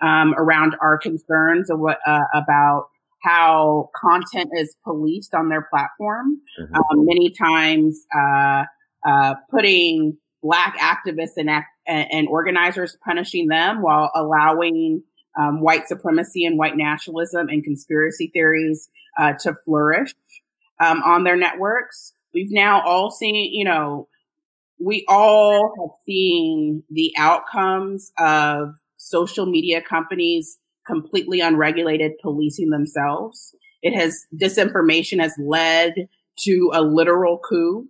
um, 0.00 0.34
around 0.38 0.74
our 0.80 0.96
concerns 0.96 1.70
of 1.70 1.78
what, 1.80 1.98
uh, 2.06 2.22
about 2.34 2.86
how 3.22 3.90
content 3.94 4.50
is 4.54 4.74
policed 4.84 5.34
on 5.34 5.50
their 5.50 5.66
platform. 5.70 6.40
Mm-hmm. 6.58 6.74
Um, 6.74 7.04
many 7.04 7.30
times, 7.30 8.06
uh, 8.16 8.64
uh, 9.06 9.34
putting 9.50 10.16
black 10.42 10.78
activists 10.78 11.36
and, 11.36 11.50
act- 11.50 11.68
and 11.86 12.28
organizers 12.28 12.96
punishing 13.04 13.48
them 13.48 13.82
while 13.82 14.10
allowing 14.14 15.02
um, 15.38 15.60
white 15.60 15.86
supremacy 15.88 16.44
and 16.44 16.58
white 16.58 16.76
nationalism 16.76 17.48
and 17.48 17.62
conspiracy 17.62 18.30
theories 18.32 18.88
uh, 19.18 19.32
to 19.40 19.54
flourish 19.64 20.14
um, 20.80 21.02
on 21.02 21.24
their 21.24 21.36
networks. 21.36 22.12
We've 22.32 22.50
now 22.50 22.82
all 22.82 23.10
seen, 23.10 23.52
you 23.52 23.64
know, 23.64 24.08
we 24.78 25.04
all 25.08 25.74
have 25.78 25.96
seen 26.06 26.82
the 26.90 27.12
outcomes 27.18 28.12
of 28.18 28.74
social 28.96 29.46
media 29.46 29.82
companies 29.82 30.58
completely 30.86 31.40
unregulated 31.40 32.12
policing 32.22 32.70
themselves. 32.70 33.54
It 33.82 33.94
has 33.94 34.26
disinformation 34.34 35.20
has 35.20 35.34
led 35.38 36.08
to 36.40 36.70
a 36.72 36.82
literal 36.82 37.38
coup. 37.38 37.88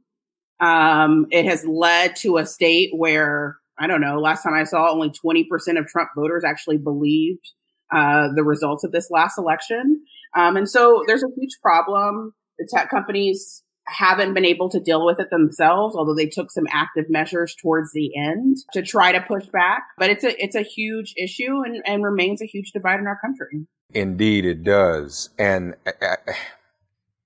Um, 0.58 1.26
it 1.30 1.44
has 1.46 1.64
led 1.64 2.16
to 2.16 2.38
a 2.38 2.46
state 2.46 2.90
where 2.94 3.58
I 3.78 3.86
don't 3.86 4.00
know. 4.00 4.18
Last 4.20 4.42
time 4.42 4.54
I 4.54 4.64
saw, 4.64 4.90
only 4.90 5.10
twenty 5.10 5.44
percent 5.44 5.78
of 5.78 5.86
Trump 5.86 6.10
voters 6.16 6.44
actually 6.44 6.78
believed 6.78 7.52
uh, 7.94 8.28
the 8.34 8.44
results 8.44 8.84
of 8.84 8.92
this 8.92 9.10
last 9.10 9.38
election. 9.38 10.02
Um, 10.36 10.56
and 10.56 10.68
so 10.68 11.02
there's 11.06 11.22
a 11.22 11.34
huge 11.36 11.58
problem. 11.62 12.34
The 12.60 12.68
tech 12.70 12.90
companies 12.90 13.64
haven't 13.86 14.34
been 14.34 14.44
able 14.44 14.68
to 14.68 14.78
deal 14.78 15.04
with 15.04 15.18
it 15.18 15.30
themselves, 15.30 15.96
although 15.96 16.14
they 16.14 16.28
took 16.28 16.50
some 16.50 16.66
active 16.70 17.06
measures 17.08 17.56
towards 17.60 17.92
the 17.92 18.12
end 18.16 18.58
to 18.72 18.82
try 18.82 19.12
to 19.12 19.20
push 19.20 19.46
back. 19.46 19.82
But 19.98 20.10
it's 20.10 20.24
a 20.24 20.42
it's 20.42 20.54
a 20.54 20.62
huge 20.62 21.14
issue 21.16 21.62
and, 21.64 21.82
and 21.86 22.04
remains 22.04 22.40
a 22.40 22.46
huge 22.46 22.70
divide 22.72 23.00
in 23.00 23.06
our 23.06 23.18
country. 23.20 23.66
Indeed, 23.92 24.44
it 24.44 24.62
does. 24.62 25.30
And 25.38 25.74
I, 25.86 26.16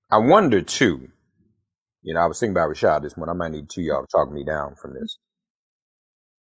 I 0.09 0.17
wonder 0.17 0.61
too. 0.61 1.09
You 2.01 2.13
know, 2.13 2.21
I 2.21 2.25
was 2.25 2.39
thinking 2.39 2.53
about 2.53 2.69
Rashad 2.69 3.01
this 3.01 3.17
morning. 3.17 3.35
I 3.35 3.37
might 3.37 3.51
need 3.51 3.69
two 3.69 3.81
y'all 3.81 4.01
to 4.01 4.07
talk 4.11 4.31
me 4.31 4.43
down 4.43 4.75
from 4.75 4.93
this. 4.93 5.17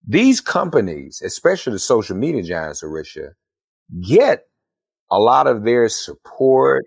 These 0.05 0.41
companies, 0.41 1.21
especially 1.23 1.73
the 1.73 1.79
social 1.79 2.15
media 2.15 2.43
giants, 2.43 2.83
Arisha, 2.83 3.29
get 4.05 4.43
a 5.09 5.17
lot 5.17 5.47
of 5.47 5.63
their 5.63 5.87
support 5.87 6.85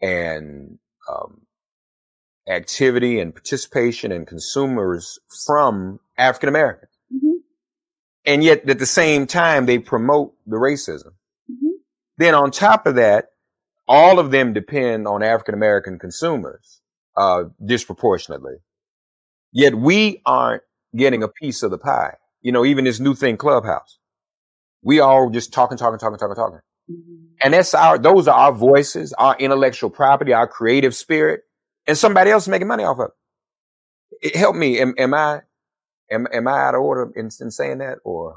and 0.00 0.78
um, 1.12 1.42
activity 2.48 3.20
and 3.20 3.34
participation 3.34 4.12
and 4.12 4.26
consumers 4.26 5.18
from 5.46 6.00
African 6.18 6.48
Americans. 6.48 6.92
Mm-hmm. 7.14 7.36
And 8.24 8.44
yet 8.44 8.68
at 8.68 8.78
the 8.78 8.86
same 8.86 9.26
time, 9.26 9.66
they 9.66 9.78
promote 9.78 10.34
the 10.46 10.56
racism. 10.56 11.12
Mm-hmm. 11.50 11.70
Then 12.18 12.34
on 12.34 12.50
top 12.50 12.86
of 12.86 12.96
that, 12.96 13.26
all 13.88 14.18
of 14.18 14.30
them 14.30 14.52
depend 14.52 15.06
on 15.08 15.22
African 15.22 15.54
American 15.54 15.98
consumers, 15.98 16.80
uh, 17.16 17.44
disproportionately. 17.64 18.54
Yet 19.52 19.74
we 19.74 20.22
aren't 20.24 20.62
getting 20.96 21.22
a 21.22 21.28
piece 21.28 21.62
of 21.62 21.70
the 21.70 21.78
pie. 21.78 22.16
You 22.40 22.52
know, 22.52 22.64
even 22.64 22.84
this 22.84 23.00
new 23.00 23.14
thing, 23.14 23.36
Clubhouse. 23.36 23.98
We 24.82 25.00
all 25.00 25.30
just 25.30 25.52
talking, 25.52 25.78
talking, 25.78 25.98
talking, 25.98 26.18
talking, 26.18 26.36
talking. 26.36 26.60
And 27.42 27.54
that's 27.54 27.74
our, 27.74 27.98
those 27.98 28.28
are 28.28 28.36
our 28.36 28.52
voices, 28.52 29.12
our 29.14 29.36
intellectual 29.38 29.90
property, 29.90 30.32
our 30.32 30.46
creative 30.46 30.94
spirit 30.94 31.42
and 31.86 31.96
somebody 31.96 32.30
else 32.30 32.48
making 32.48 32.68
money 32.68 32.84
off 32.84 32.98
of 32.98 33.10
it. 34.22 34.36
Help 34.36 34.54
me. 34.56 34.80
Am, 34.80 34.94
am 34.98 35.14
I 35.14 35.40
am, 36.10 36.26
am 36.32 36.46
I 36.46 36.60
out 36.60 36.74
of 36.74 36.82
order 36.82 37.10
in, 37.16 37.30
in 37.40 37.50
saying 37.50 37.78
that? 37.78 37.98
Or 38.04 38.34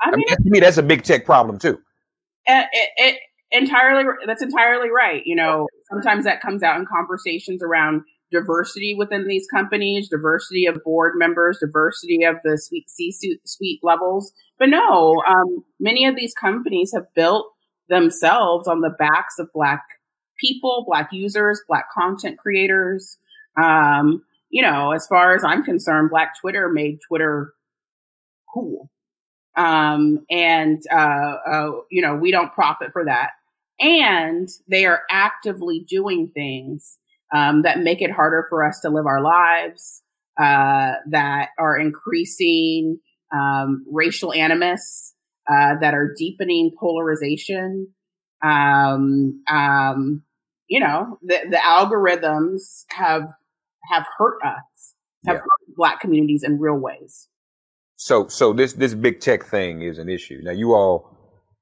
I 0.00 0.10
mean, 0.10 0.24
I 0.28 0.32
mean, 0.32 0.36
to 0.36 0.50
me, 0.50 0.60
that's 0.60 0.78
a 0.78 0.82
big 0.82 1.02
tech 1.02 1.24
problem 1.24 1.58
too. 1.58 1.78
It, 2.46 2.68
it, 2.72 2.90
it, 2.96 3.20
entirely. 3.50 4.04
That's 4.26 4.42
entirely 4.42 4.90
right. 4.90 5.22
You 5.24 5.36
know, 5.36 5.66
sometimes 5.90 6.24
that 6.24 6.40
comes 6.40 6.62
out 6.62 6.78
in 6.78 6.86
conversations 6.86 7.62
around 7.62 8.02
diversity 8.30 8.94
within 8.96 9.26
these 9.26 9.46
companies, 9.52 10.08
diversity 10.08 10.66
of 10.66 10.82
board 10.84 11.14
members, 11.16 11.58
diversity 11.60 12.24
of 12.24 12.36
the 12.44 12.58
C-suite 12.58 13.80
levels. 13.82 14.32
But 14.58 14.68
no, 14.68 15.22
um, 15.26 15.64
many 15.80 16.04
of 16.06 16.16
these 16.16 16.34
companies 16.34 16.92
have 16.94 17.04
built 17.14 17.46
themselves 17.88 18.68
on 18.68 18.80
the 18.80 18.90
backs 18.90 19.38
of 19.38 19.52
black 19.52 19.82
people, 20.38 20.84
black 20.86 21.10
users, 21.12 21.62
black 21.68 21.86
content 21.92 22.38
creators. 22.38 23.18
Um, 23.60 24.22
you 24.50 24.62
know, 24.62 24.92
as 24.92 25.06
far 25.06 25.34
as 25.34 25.44
I'm 25.44 25.64
concerned, 25.64 26.10
black 26.10 26.34
Twitter 26.40 26.68
made 26.68 27.00
Twitter 27.06 27.52
cool. 28.52 28.90
Um, 29.56 30.24
and, 30.30 30.82
uh, 30.92 31.36
uh, 31.46 31.70
you 31.90 32.02
know, 32.02 32.16
we 32.16 32.30
don't 32.30 32.52
profit 32.52 32.92
for 32.92 33.04
that. 33.04 33.30
And 33.80 34.48
they 34.68 34.86
are 34.86 35.02
actively 35.10 35.84
doing 35.88 36.30
things, 36.32 36.98
um, 37.32 37.62
that 37.62 37.80
make 37.80 38.00
it 38.00 38.10
harder 38.10 38.46
for 38.48 38.64
us 38.64 38.80
to 38.80 38.90
live 38.90 39.06
our 39.06 39.22
lives, 39.22 40.02
uh, 40.40 40.92
that 41.10 41.50
are 41.58 41.76
increasing, 41.78 42.98
um, 43.32 43.84
racial 43.90 44.32
animus, 44.32 45.13
uh, 45.50 45.76
that 45.80 45.94
are 45.94 46.14
deepening 46.16 46.72
polarization, 46.78 47.88
um, 48.42 49.42
um, 49.50 50.22
you 50.68 50.80
know, 50.80 51.18
the, 51.22 51.40
the 51.50 51.56
algorithms 51.56 52.84
have 52.90 53.28
have 53.90 54.06
hurt 54.18 54.38
us, 54.44 54.94
have 55.26 55.36
yeah. 55.36 55.40
hurt 55.40 55.76
black 55.76 56.00
communities 56.00 56.42
in 56.44 56.58
real 56.58 56.76
ways. 56.78 57.28
So, 57.96 58.28
so 58.28 58.52
this 58.52 58.74
this 58.74 58.94
big 58.94 59.20
tech 59.20 59.44
thing 59.44 59.82
is 59.82 59.98
an 59.98 60.08
issue. 60.08 60.40
Now, 60.42 60.52
you 60.52 60.74
all 60.74 61.10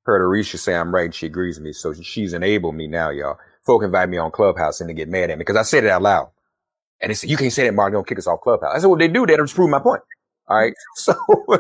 heard 0.04 0.22
Arisha 0.22 0.58
say 0.58 0.74
I'm 0.74 0.94
right. 0.94 1.06
and 1.06 1.14
She 1.14 1.26
agrees 1.26 1.56
with 1.58 1.64
me, 1.64 1.72
so 1.72 1.92
she's 1.94 2.32
enabled 2.32 2.74
me 2.74 2.86
now, 2.86 3.10
y'all. 3.10 3.38
Folk 3.66 3.84
invite 3.84 4.08
me 4.08 4.18
on 4.18 4.30
Clubhouse 4.32 4.80
and 4.80 4.90
they 4.90 4.94
get 4.94 5.08
mad 5.08 5.30
at 5.30 5.38
me 5.38 5.42
because 5.42 5.56
I 5.56 5.62
said 5.62 5.84
it 5.84 5.90
out 5.90 6.02
loud. 6.02 6.30
And 7.00 7.10
they 7.10 7.14
said, 7.14 7.30
you 7.30 7.36
can't 7.36 7.52
say 7.52 7.64
that, 7.64 7.74
Mark. 7.74 7.92
Don't 7.92 8.06
kick 8.06 8.18
us 8.18 8.26
off 8.26 8.40
Clubhouse. 8.40 8.72
I 8.74 8.78
said, 8.80 8.86
well, 8.88 8.98
they 8.98 9.08
do 9.08 9.26
that. 9.26 9.36
to 9.36 9.54
prove 9.54 9.70
my 9.70 9.80
point. 9.80 10.02
All 10.48 10.56
right. 10.58 10.74
So, 10.96 11.14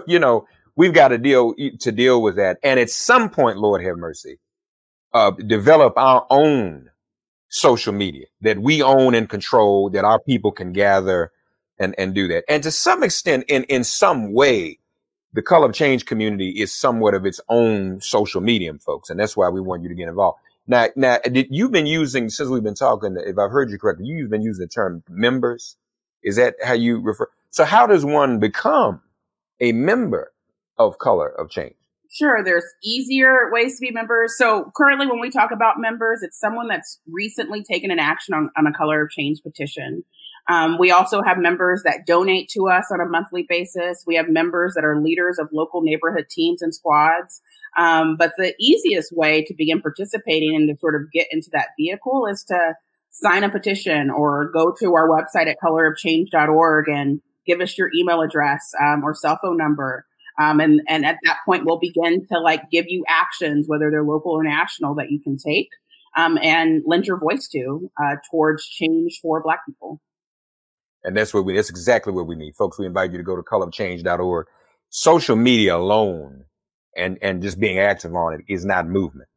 you 0.06 0.18
know, 0.18 0.46
we've 0.76 0.94
got 0.94 1.08
to 1.08 1.18
deal, 1.18 1.54
to 1.80 1.92
deal 1.92 2.22
with 2.22 2.36
that. 2.36 2.58
And 2.62 2.78
at 2.80 2.90
some 2.90 3.30
point, 3.30 3.58
Lord 3.58 3.84
have 3.84 3.96
mercy, 3.96 4.38
uh, 5.12 5.32
develop 5.32 5.94
our 5.96 6.26
own 6.30 6.90
social 7.48 7.92
media 7.92 8.26
that 8.40 8.58
we 8.58 8.82
own 8.82 9.14
and 9.14 9.28
control, 9.28 9.90
that 9.90 10.04
our 10.04 10.20
people 10.20 10.52
can 10.52 10.72
gather 10.72 11.30
and, 11.78 11.94
and 11.98 12.14
do 12.14 12.28
that. 12.28 12.44
And 12.48 12.62
to 12.62 12.70
some 12.70 13.02
extent, 13.02 13.44
in, 13.48 13.64
in 13.64 13.84
some 13.84 14.32
way, 14.32 14.78
the 15.34 15.42
color 15.42 15.66
of 15.68 15.74
change 15.74 16.04
community 16.04 16.50
is 16.50 16.72
somewhat 16.72 17.14
of 17.14 17.26
its 17.26 17.40
own 17.48 18.00
social 18.00 18.40
medium, 18.40 18.78
folks. 18.78 19.10
And 19.10 19.18
that's 19.18 19.36
why 19.36 19.48
we 19.48 19.60
want 19.60 19.82
you 19.82 19.88
to 19.88 19.94
get 19.94 20.08
involved. 20.08 20.38
Now, 20.66 20.88
now, 20.94 21.18
you've 21.24 21.72
been 21.72 21.86
using, 21.86 22.28
since 22.28 22.48
we've 22.48 22.62
been 22.62 22.74
talking, 22.74 23.16
if 23.18 23.38
I've 23.38 23.50
heard 23.50 23.70
you 23.70 23.78
correctly, 23.78 24.06
you've 24.06 24.30
been 24.30 24.42
using 24.42 24.62
the 24.62 24.68
term 24.68 25.02
members. 25.08 25.76
Is 26.22 26.36
that 26.36 26.54
how 26.62 26.74
you 26.74 27.00
refer? 27.00 27.28
So 27.50 27.64
how 27.64 27.86
does 27.86 28.04
one 28.04 28.38
become 28.38 29.02
a 29.60 29.72
member 29.72 30.32
of 30.78 30.98
color 30.98 31.28
of 31.28 31.50
change? 31.50 31.74
Sure, 32.10 32.44
there's 32.44 32.64
easier 32.84 33.50
ways 33.50 33.76
to 33.76 33.80
be 33.80 33.90
members. 33.90 34.36
So 34.36 34.70
currently 34.76 35.06
when 35.06 35.20
we 35.20 35.30
talk 35.30 35.50
about 35.50 35.76
members, 35.78 36.22
it's 36.22 36.38
someone 36.38 36.68
that's 36.68 37.00
recently 37.10 37.62
taken 37.62 37.90
an 37.90 37.98
action 37.98 38.34
on, 38.34 38.50
on 38.56 38.66
a 38.66 38.72
color 38.72 39.02
of 39.02 39.10
change 39.10 39.42
petition. 39.42 40.04
Um, 40.48 40.76
we 40.78 40.90
also 40.90 41.22
have 41.22 41.38
members 41.38 41.82
that 41.84 42.04
donate 42.06 42.48
to 42.50 42.68
us 42.68 42.86
on 42.92 43.00
a 43.00 43.08
monthly 43.08 43.46
basis. 43.48 44.04
We 44.06 44.16
have 44.16 44.28
members 44.28 44.74
that 44.74 44.84
are 44.84 45.00
leaders 45.00 45.38
of 45.38 45.48
local 45.52 45.82
neighborhood 45.82 46.26
teams 46.28 46.62
and 46.62 46.74
squads. 46.74 47.40
Um, 47.78 48.16
but 48.18 48.32
the 48.36 48.54
easiest 48.60 49.16
way 49.16 49.44
to 49.44 49.54
begin 49.56 49.80
participating 49.80 50.54
and 50.54 50.68
to 50.68 50.78
sort 50.80 50.94
of 50.94 51.10
get 51.12 51.28
into 51.30 51.48
that 51.52 51.68
vehicle 51.78 52.26
is 52.30 52.44
to 52.44 52.74
sign 53.10 53.44
a 53.44 53.50
petition 53.50 54.10
or 54.10 54.50
go 54.52 54.74
to 54.80 54.94
our 54.94 55.08
website 55.08 55.46
at 55.46 55.58
colorofchange.org 55.62 56.88
and 56.88 57.20
give 57.46 57.60
us 57.60 57.78
your 57.78 57.90
email 57.96 58.20
address 58.20 58.72
um, 58.82 59.02
or 59.04 59.14
cell 59.14 59.38
phone 59.42 59.56
number. 59.56 60.06
Um, 60.40 60.60
and, 60.60 60.80
and 60.88 61.04
at 61.04 61.18
that 61.24 61.38
point, 61.44 61.64
we'll 61.64 61.78
begin 61.78 62.26
to 62.32 62.38
like 62.38 62.70
give 62.70 62.86
you 62.88 63.04
actions, 63.08 63.66
whether 63.68 63.90
they're 63.90 64.04
local 64.04 64.32
or 64.32 64.42
national, 64.42 64.94
that 64.94 65.10
you 65.10 65.20
can 65.20 65.36
take 65.36 65.68
um, 66.16 66.38
and 66.42 66.82
lend 66.86 67.06
your 67.06 67.18
voice 67.18 67.48
to 67.48 67.90
uh, 68.02 68.16
towards 68.30 68.66
change 68.66 69.18
for 69.20 69.42
Black 69.42 69.60
people. 69.66 70.00
And 71.04 71.16
that's 71.16 71.34
what 71.34 71.44
we, 71.44 71.54
that's 71.54 71.70
exactly 71.70 72.12
what 72.12 72.26
we 72.26 72.36
need. 72.36 72.54
Folks, 72.54 72.78
we 72.78 72.86
invite 72.86 73.12
you 73.12 73.18
to 73.18 73.24
go 73.24 73.36
to 73.36 73.42
colorofchange.org. 73.42 74.46
Social 74.90 75.36
media 75.36 75.76
alone 75.76 76.44
and, 76.96 77.18
and 77.22 77.42
just 77.42 77.58
being 77.58 77.78
active 77.78 78.14
on 78.14 78.34
it 78.34 78.40
is 78.46 78.64
not 78.64 78.86
movement. 78.86 79.28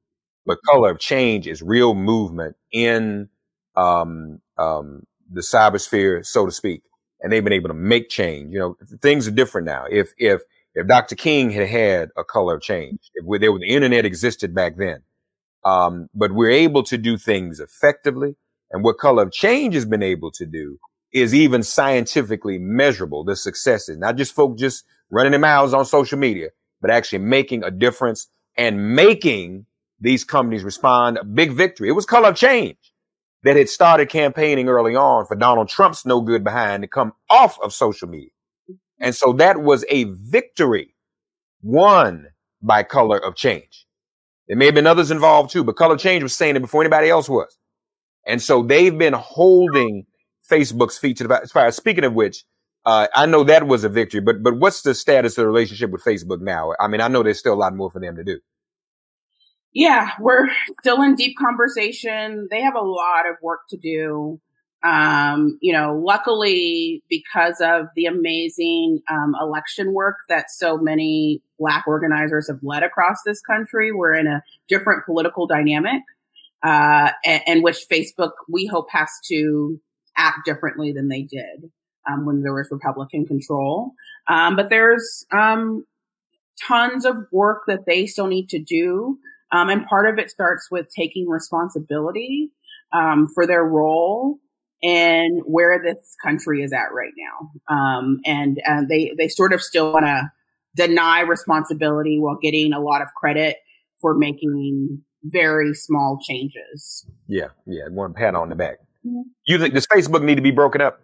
But 0.46 0.60
color 0.70 0.92
of 0.92 1.00
change 1.00 1.48
is 1.48 1.62
real 1.62 1.96
movement 1.96 2.56
in, 2.72 3.30
um, 3.76 4.42
um, 4.58 5.08
the 5.32 5.42
cybersphere, 5.42 6.24
so 6.26 6.46
to 6.46 6.52
speak. 6.52 6.84
And 7.22 7.32
they've 7.32 7.44
been 7.44 7.54
able 7.54 7.70
to 7.70 7.74
make 7.74 8.10
change. 8.10 8.54
You 8.54 8.60
know, 8.60 8.78
things 9.02 9.28
are 9.28 9.32
different 9.32 9.66
now. 9.66 9.86
If, 9.90 10.14
if, 10.18 10.42
if 10.76 10.88
Dr. 10.88 11.16
King 11.16 11.52
had 11.52 11.68
had 11.70 12.10
a 12.18 12.24
color 12.24 12.60
change, 12.60 13.00
if 13.16 13.26
there, 13.42 13.52
was 13.52 13.62
the 13.62 13.70
internet 13.70 14.06
existed 14.06 14.54
back 14.54 14.76
then, 14.78 15.04
um, 15.64 16.10
but 16.14 16.34
we're 16.34 16.52
able 16.52 16.84
to 16.84 16.98
do 16.98 17.18
things 17.18 17.60
effectively. 17.60 18.36
And 18.72 18.84
what 18.84 18.98
color 18.98 19.24
of 19.24 19.32
change 19.32 19.74
has 19.74 19.86
been 19.86 20.04
able 20.04 20.32
to 20.34 20.46
do 20.46 20.78
is 21.14 21.34
even 21.34 21.64
scientifically 21.64 22.60
measurable. 22.60 23.24
The 23.24 23.38
successes, 23.38 23.98
not 23.98 24.18
just 24.18 24.36
folk 24.36 24.58
just 24.58 24.84
running 25.10 25.32
their 25.32 25.40
mouths 25.40 25.74
on 25.74 25.86
social 25.86 26.20
media, 26.20 26.50
but 26.82 26.92
actually 26.92 27.20
making 27.20 27.64
a 27.64 27.72
difference 27.72 28.28
and 28.58 28.96
making 28.96 29.66
these 30.00 30.26
companies 30.26 30.64
respond. 30.64 31.18
A 31.18 31.24
big 31.24 31.54
victory. 31.54 31.88
It 31.88 31.94
was 31.94 32.06
color 32.06 32.30
of 32.30 32.36
change 32.36 32.78
that 33.44 33.56
had 33.56 33.70
started 33.70 34.10
campaigning 34.10 34.68
early 34.68 34.96
on 34.96 35.26
for 35.26 35.36
Donald 35.36 35.70
Trump's 35.70 36.06
no 36.06 36.20
good 36.20 36.44
behind 36.44 36.84
to 36.84 36.88
come 36.88 37.14
off 37.30 37.58
of 37.62 37.74
social 37.74 38.10
media. 38.10 38.30
And 39.00 39.16
so 39.16 39.34
that 39.34 39.62
was 39.62 39.86
a 39.90 40.06
victory 40.06 40.96
won 41.62 42.28
by 42.62 42.84
color 42.84 43.18
of 43.18 43.36
change. 43.36 43.86
There 44.48 44.58
may 44.58 44.66
have 44.66 44.76
been 44.76 44.88
others 44.88 45.12
involved 45.12 45.52
too, 45.52 45.64
but 45.64 45.76
color 45.76 45.98
change 45.98 46.24
was 46.24 46.36
saying 46.36 46.56
it 46.56 46.62
before 46.62 46.82
anybody 46.82 47.10
else 47.10 47.28
was. 47.28 47.58
And 48.26 48.42
so 48.42 48.64
they've 48.64 48.98
been 48.98 49.14
holding 49.14 50.06
Facebook's 50.50 50.98
feet 50.98 51.18
to 51.18 51.28
the 51.28 51.50
fire. 51.52 51.72
Speaking 51.72 52.04
of 52.04 52.14
which, 52.14 52.44
uh, 52.86 53.08
I 53.16 53.26
know 53.26 53.44
that 53.44 53.68
was 53.68 53.84
a 53.84 53.90
victory, 53.90 54.22
but 54.22 54.44
but 54.44 54.58
what's 54.58 54.84
the 54.84 54.94
status 54.94 55.38
of 55.38 55.44
the 55.44 55.48
relationship 55.48 55.90
with 55.90 56.04
Facebook 56.04 56.42
now? 56.42 56.74
I 56.80 56.88
mean, 56.88 57.02
I 57.02 57.08
know 57.08 57.24
there's 57.24 57.40
still 57.40 57.54
a 57.54 57.56
lot 57.56 57.76
more 57.76 57.90
for 57.90 58.00
them 58.00 58.16
to 58.16 58.24
do. 58.24 58.40
Yeah, 59.74 60.12
we're 60.20 60.48
still 60.82 61.02
in 61.02 61.16
deep 61.16 61.36
conversation. 61.38 62.48
They 62.50 62.62
have 62.62 62.76
a 62.76 62.82
lot 62.82 63.28
of 63.28 63.36
work 63.42 63.62
to 63.72 63.78
do. 63.78 64.40
Um, 64.86 65.58
you 65.62 65.74
know, 65.74 66.00
luckily, 66.06 67.02
because 67.10 67.60
of 67.60 67.88
the 67.96 68.06
amazing 68.06 69.02
um, 69.10 69.34
election 69.42 69.94
work 69.94 70.18
that 70.30 70.52
so 70.52 70.78
many 70.78 71.42
Black 71.58 71.86
organizers 71.88 72.48
have 72.50 72.60
led 72.62 72.84
across 72.84 73.18
this 73.26 73.42
country, 73.42 73.92
we're 73.92 74.14
in 74.14 74.28
a 74.28 74.44
different 74.68 75.06
political 75.06 75.48
dynamic, 75.48 76.04
uh, 76.64 77.12
and, 77.26 77.42
and 77.48 77.64
which 77.64 77.88
Facebook, 77.92 78.32
we 78.48 78.68
hope, 78.68 78.88
has 78.92 79.10
to 79.30 79.80
act 80.18 80.40
differently 80.46 80.92
than 80.92 81.08
they 81.08 81.24
did 81.24 81.72
um, 82.08 82.26
when 82.26 82.42
there 82.42 82.54
was 82.54 82.68
Republican 82.70 83.26
control. 83.26 83.94
Um, 84.28 84.56
but 84.56 84.70
there's 84.70 85.26
um, 85.32 85.86
tons 86.68 87.06
of 87.06 87.18
work 87.32 87.64
that 87.68 87.86
they 87.88 88.06
still 88.06 88.28
need 88.28 88.50
to 88.50 88.60
do. 88.60 89.18
Um, 89.52 89.70
and 89.70 89.86
part 89.86 90.08
of 90.10 90.20
it 90.20 90.30
starts 90.30 90.70
with 90.70 90.88
taking 90.96 91.28
responsibility 91.28 92.52
um, 92.94 93.28
for 93.34 93.48
their 93.48 93.64
role 93.64 94.40
and 94.84 95.42
where 95.46 95.82
this 95.84 96.16
country 96.24 96.62
is 96.62 96.74
at 96.74 96.94
right 96.94 97.14
now. 97.18 97.76
Um, 97.76 98.20
and 98.26 98.62
uh, 98.68 98.82
they, 98.88 99.14
they 99.18 99.28
sort 99.28 99.54
of 99.54 99.62
still 99.62 99.94
want 99.94 100.06
to 100.06 100.32
deny 100.76 101.22
responsibility 101.22 102.20
while 102.20 102.38
getting 102.42 102.74
a 102.74 102.80
lot 102.80 103.02
of 103.02 103.08
credit 103.16 103.58
for 104.02 104.14
making 104.16 105.02
very 105.24 105.74
small 105.74 106.20
changes. 106.22 107.06
Yeah, 107.28 107.48
yeah. 107.66 107.88
One 107.90 108.14
pat 108.14 108.36
on 108.36 108.50
the 108.50 108.56
back. 108.56 108.80
Mm-hmm. 109.06 109.22
You 109.46 109.60
think 109.60 109.74
does 109.74 109.88
Facebook 109.88 110.24
need 110.24 110.36
to 110.36 110.42
be 110.42 110.52
broken 110.52 110.82
up? 110.82 111.00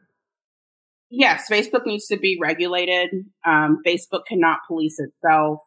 Yes, 1.09 1.47
Facebook 1.51 1.85
needs 1.85 2.07
to 2.07 2.17
be 2.17 2.37
regulated. 2.41 3.09
Um, 3.45 3.81
Facebook 3.85 4.25
cannot 4.27 4.59
police 4.67 4.97
itself, 4.97 5.59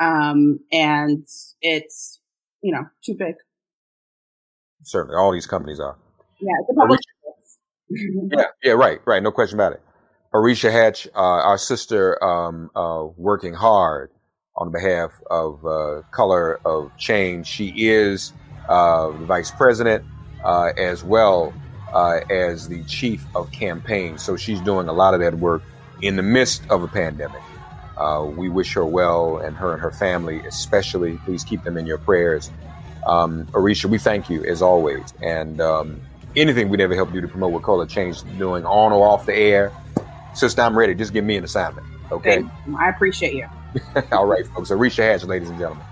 um, 0.00 0.60
and 0.72 1.26
it's 1.60 2.20
you 2.62 2.72
know 2.72 2.86
too 3.04 3.14
big. 3.18 3.34
Certainly, 4.84 5.16
all 5.16 5.32
these 5.32 5.46
companies 5.46 5.78
are. 5.78 5.96
Yeah, 6.40 6.52
it's 6.60 6.70
a 6.70 6.74
public. 6.74 7.00
Yeah, 7.90 8.44
yeah, 8.62 8.72
right, 8.72 9.00
right. 9.06 9.22
No 9.22 9.30
question 9.32 9.56
about 9.56 9.72
it. 9.72 9.82
Arisha 10.34 10.70
Hatch, 10.70 11.06
uh, 11.14 11.20
our 11.20 11.58
sister, 11.58 12.22
um, 12.22 12.70
uh, 12.76 13.06
working 13.16 13.54
hard 13.54 14.10
on 14.56 14.70
behalf 14.70 15.12
of 15.30 15.64
uh, 15.64 16.02
Color 16.10 16.60
of 16.66 16.94
Change. 16.98 17.46
She 17.46 17.72
is 17.76 18.32
uh, 18.68 19.08
the 19.08 19.24
vice 19.24 19.50
president 19.50 20.04
uh, 20.44 20.72
as 20.76 21.02
well 21.02 21.54
uh, 21.92 22.20
as 22.30 22.68
the 22.68 22.82
chief 22.84 23.24
of 23.34 23.50
campaign. 23.52 24.18
So 24.18 24.36
she's 24.36 24.60
doing 24.60 24.88
a 24.88 24.92
lot 24.92 25.14
of 25.14 25.20
that 25.20 25.34
work 25.36 25.62
in 26.02 26.16
the 26.16 26.22
midst 26.22 26.62
of 26.70 26.82
a 26.82 26.88
pandemic. 26.88 27.42
Uh, 27.96 28.30
we 28.36 28.48
wish 28.48 28.74
her 28.74 28.84
well 28.84 29.38
and 29.38 29.56
her 29.56 29.72
and 29.72 29.80
her 29.80 29.90
family, 29.90 30.40
especially. 30.46 31.16
Please 31.24 31.42
keep 31.42 31.64
them 31.64 31.76
in 31.76 31.86
your 31.86 31.98
prayers. 31.98 32.50
Um, 33.06 33.48
Arisha, 33.54 33.88
we 33.88 33.98
thank 33.98 34.28
you 34.28 34.44
as 34.44 34.62
always. 34.62 35.14
And 35.22 35.60
um, 35.60 36.00
anything 36.38 36.68
we'd 36.68 36.80
ever 36.80 36.94
help 36.94 37.12
you 37.12 37.20
to 37.20 37.28
promote 37.28 37.52
what 37.52 37.62
Color 37.62 37.86
Change 37.86 38.22
doing 38.38 38.64
on 38.64 38.92
or 38.92 39.06
off 39.06 39.26
the 39.26 39.34
air, 39.34 39.72
sister, 40.34 40.62
I'm 40.62 40.76
ready. 40.76 40.94
Just 40.94 41.12
give 41.12 41.24
me 41.24 41.36
an 41.36 41.44
assignment. 41.44 41.86
Okay. 42.10 42.42
I 42.78 42.88
appreciate 42.88 43.34
you. 43.34 43.46
All 44.12 44.26
right, 44.26 44.46
folks. 44.48 44.70
Arisha 44.70 45.02
Hatch, 45.02 45.24
ladies 45.24 45.50
and 45.50 45.58
gentlemen. 45.58 45.84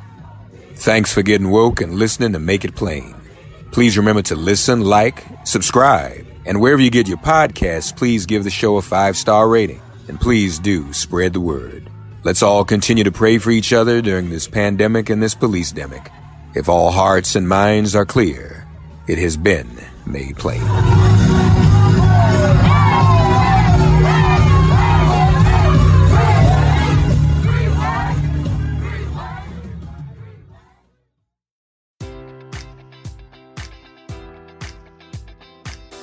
Thanks 0.74 1.12
for 1.12 1.22
getting 1.22 1.50
woke 1.50 1.80
and 1.80 1.94
listening 1.94 2.32
to 2.32 2.38
Make 2.38 2.64
It 2.64 2.74
Plain. 2.74 3.14
Please 3.72 3.96
remember 3.98 4.22
to 4.22 4.36
listen, 4.36 4.82
like, 4.82 5.24
subscribe, 5.44 6.26
and 6.46 6.60
wherever 6.60 6.80
you 6.80 6.90
get 6.90 7.08
your 7.08 7.18
podcasts, 7.18 7.94
please 7.94 8.24
give 8.24 8.44
the 8.44 8.50
show 8.50 8.76
a 8.76 8.82
five 8.82 9.16
star 9.16 9.48
rating. 9.48 9.80
And 10.08 10.20
please 10.20 10.58
do 10.58 10.92
spread 10.92 11.32
the 11.32 11.40
word. 11.40 11.90
Let's 12.22 12.42
all 12.42 12.64
continue 12.64 13.04
to 13.04 13.12
pray 13.12 13.38
for 13.38 13.50
each 13.50 13.72
other 13.72 14.00
during 14.00 14.30
this 14.30 14.48
pandemic 14.48 15.10
and 15.10 15.22
this 15.22 15.34
police 15.34 15.72
demic. 15.72 16.10
If 16.54 16.68
all 16.68 16.90
hearts 16.90 17.34
and 17.36 17.48
minds 17.48 17.94
are 17.94 18.06
clear, 18.06 18.66
it 19.08 19.18
has 19.18 19.36
been 19.36 19.68
made 20.06 20.36
plain. 20.36 21.45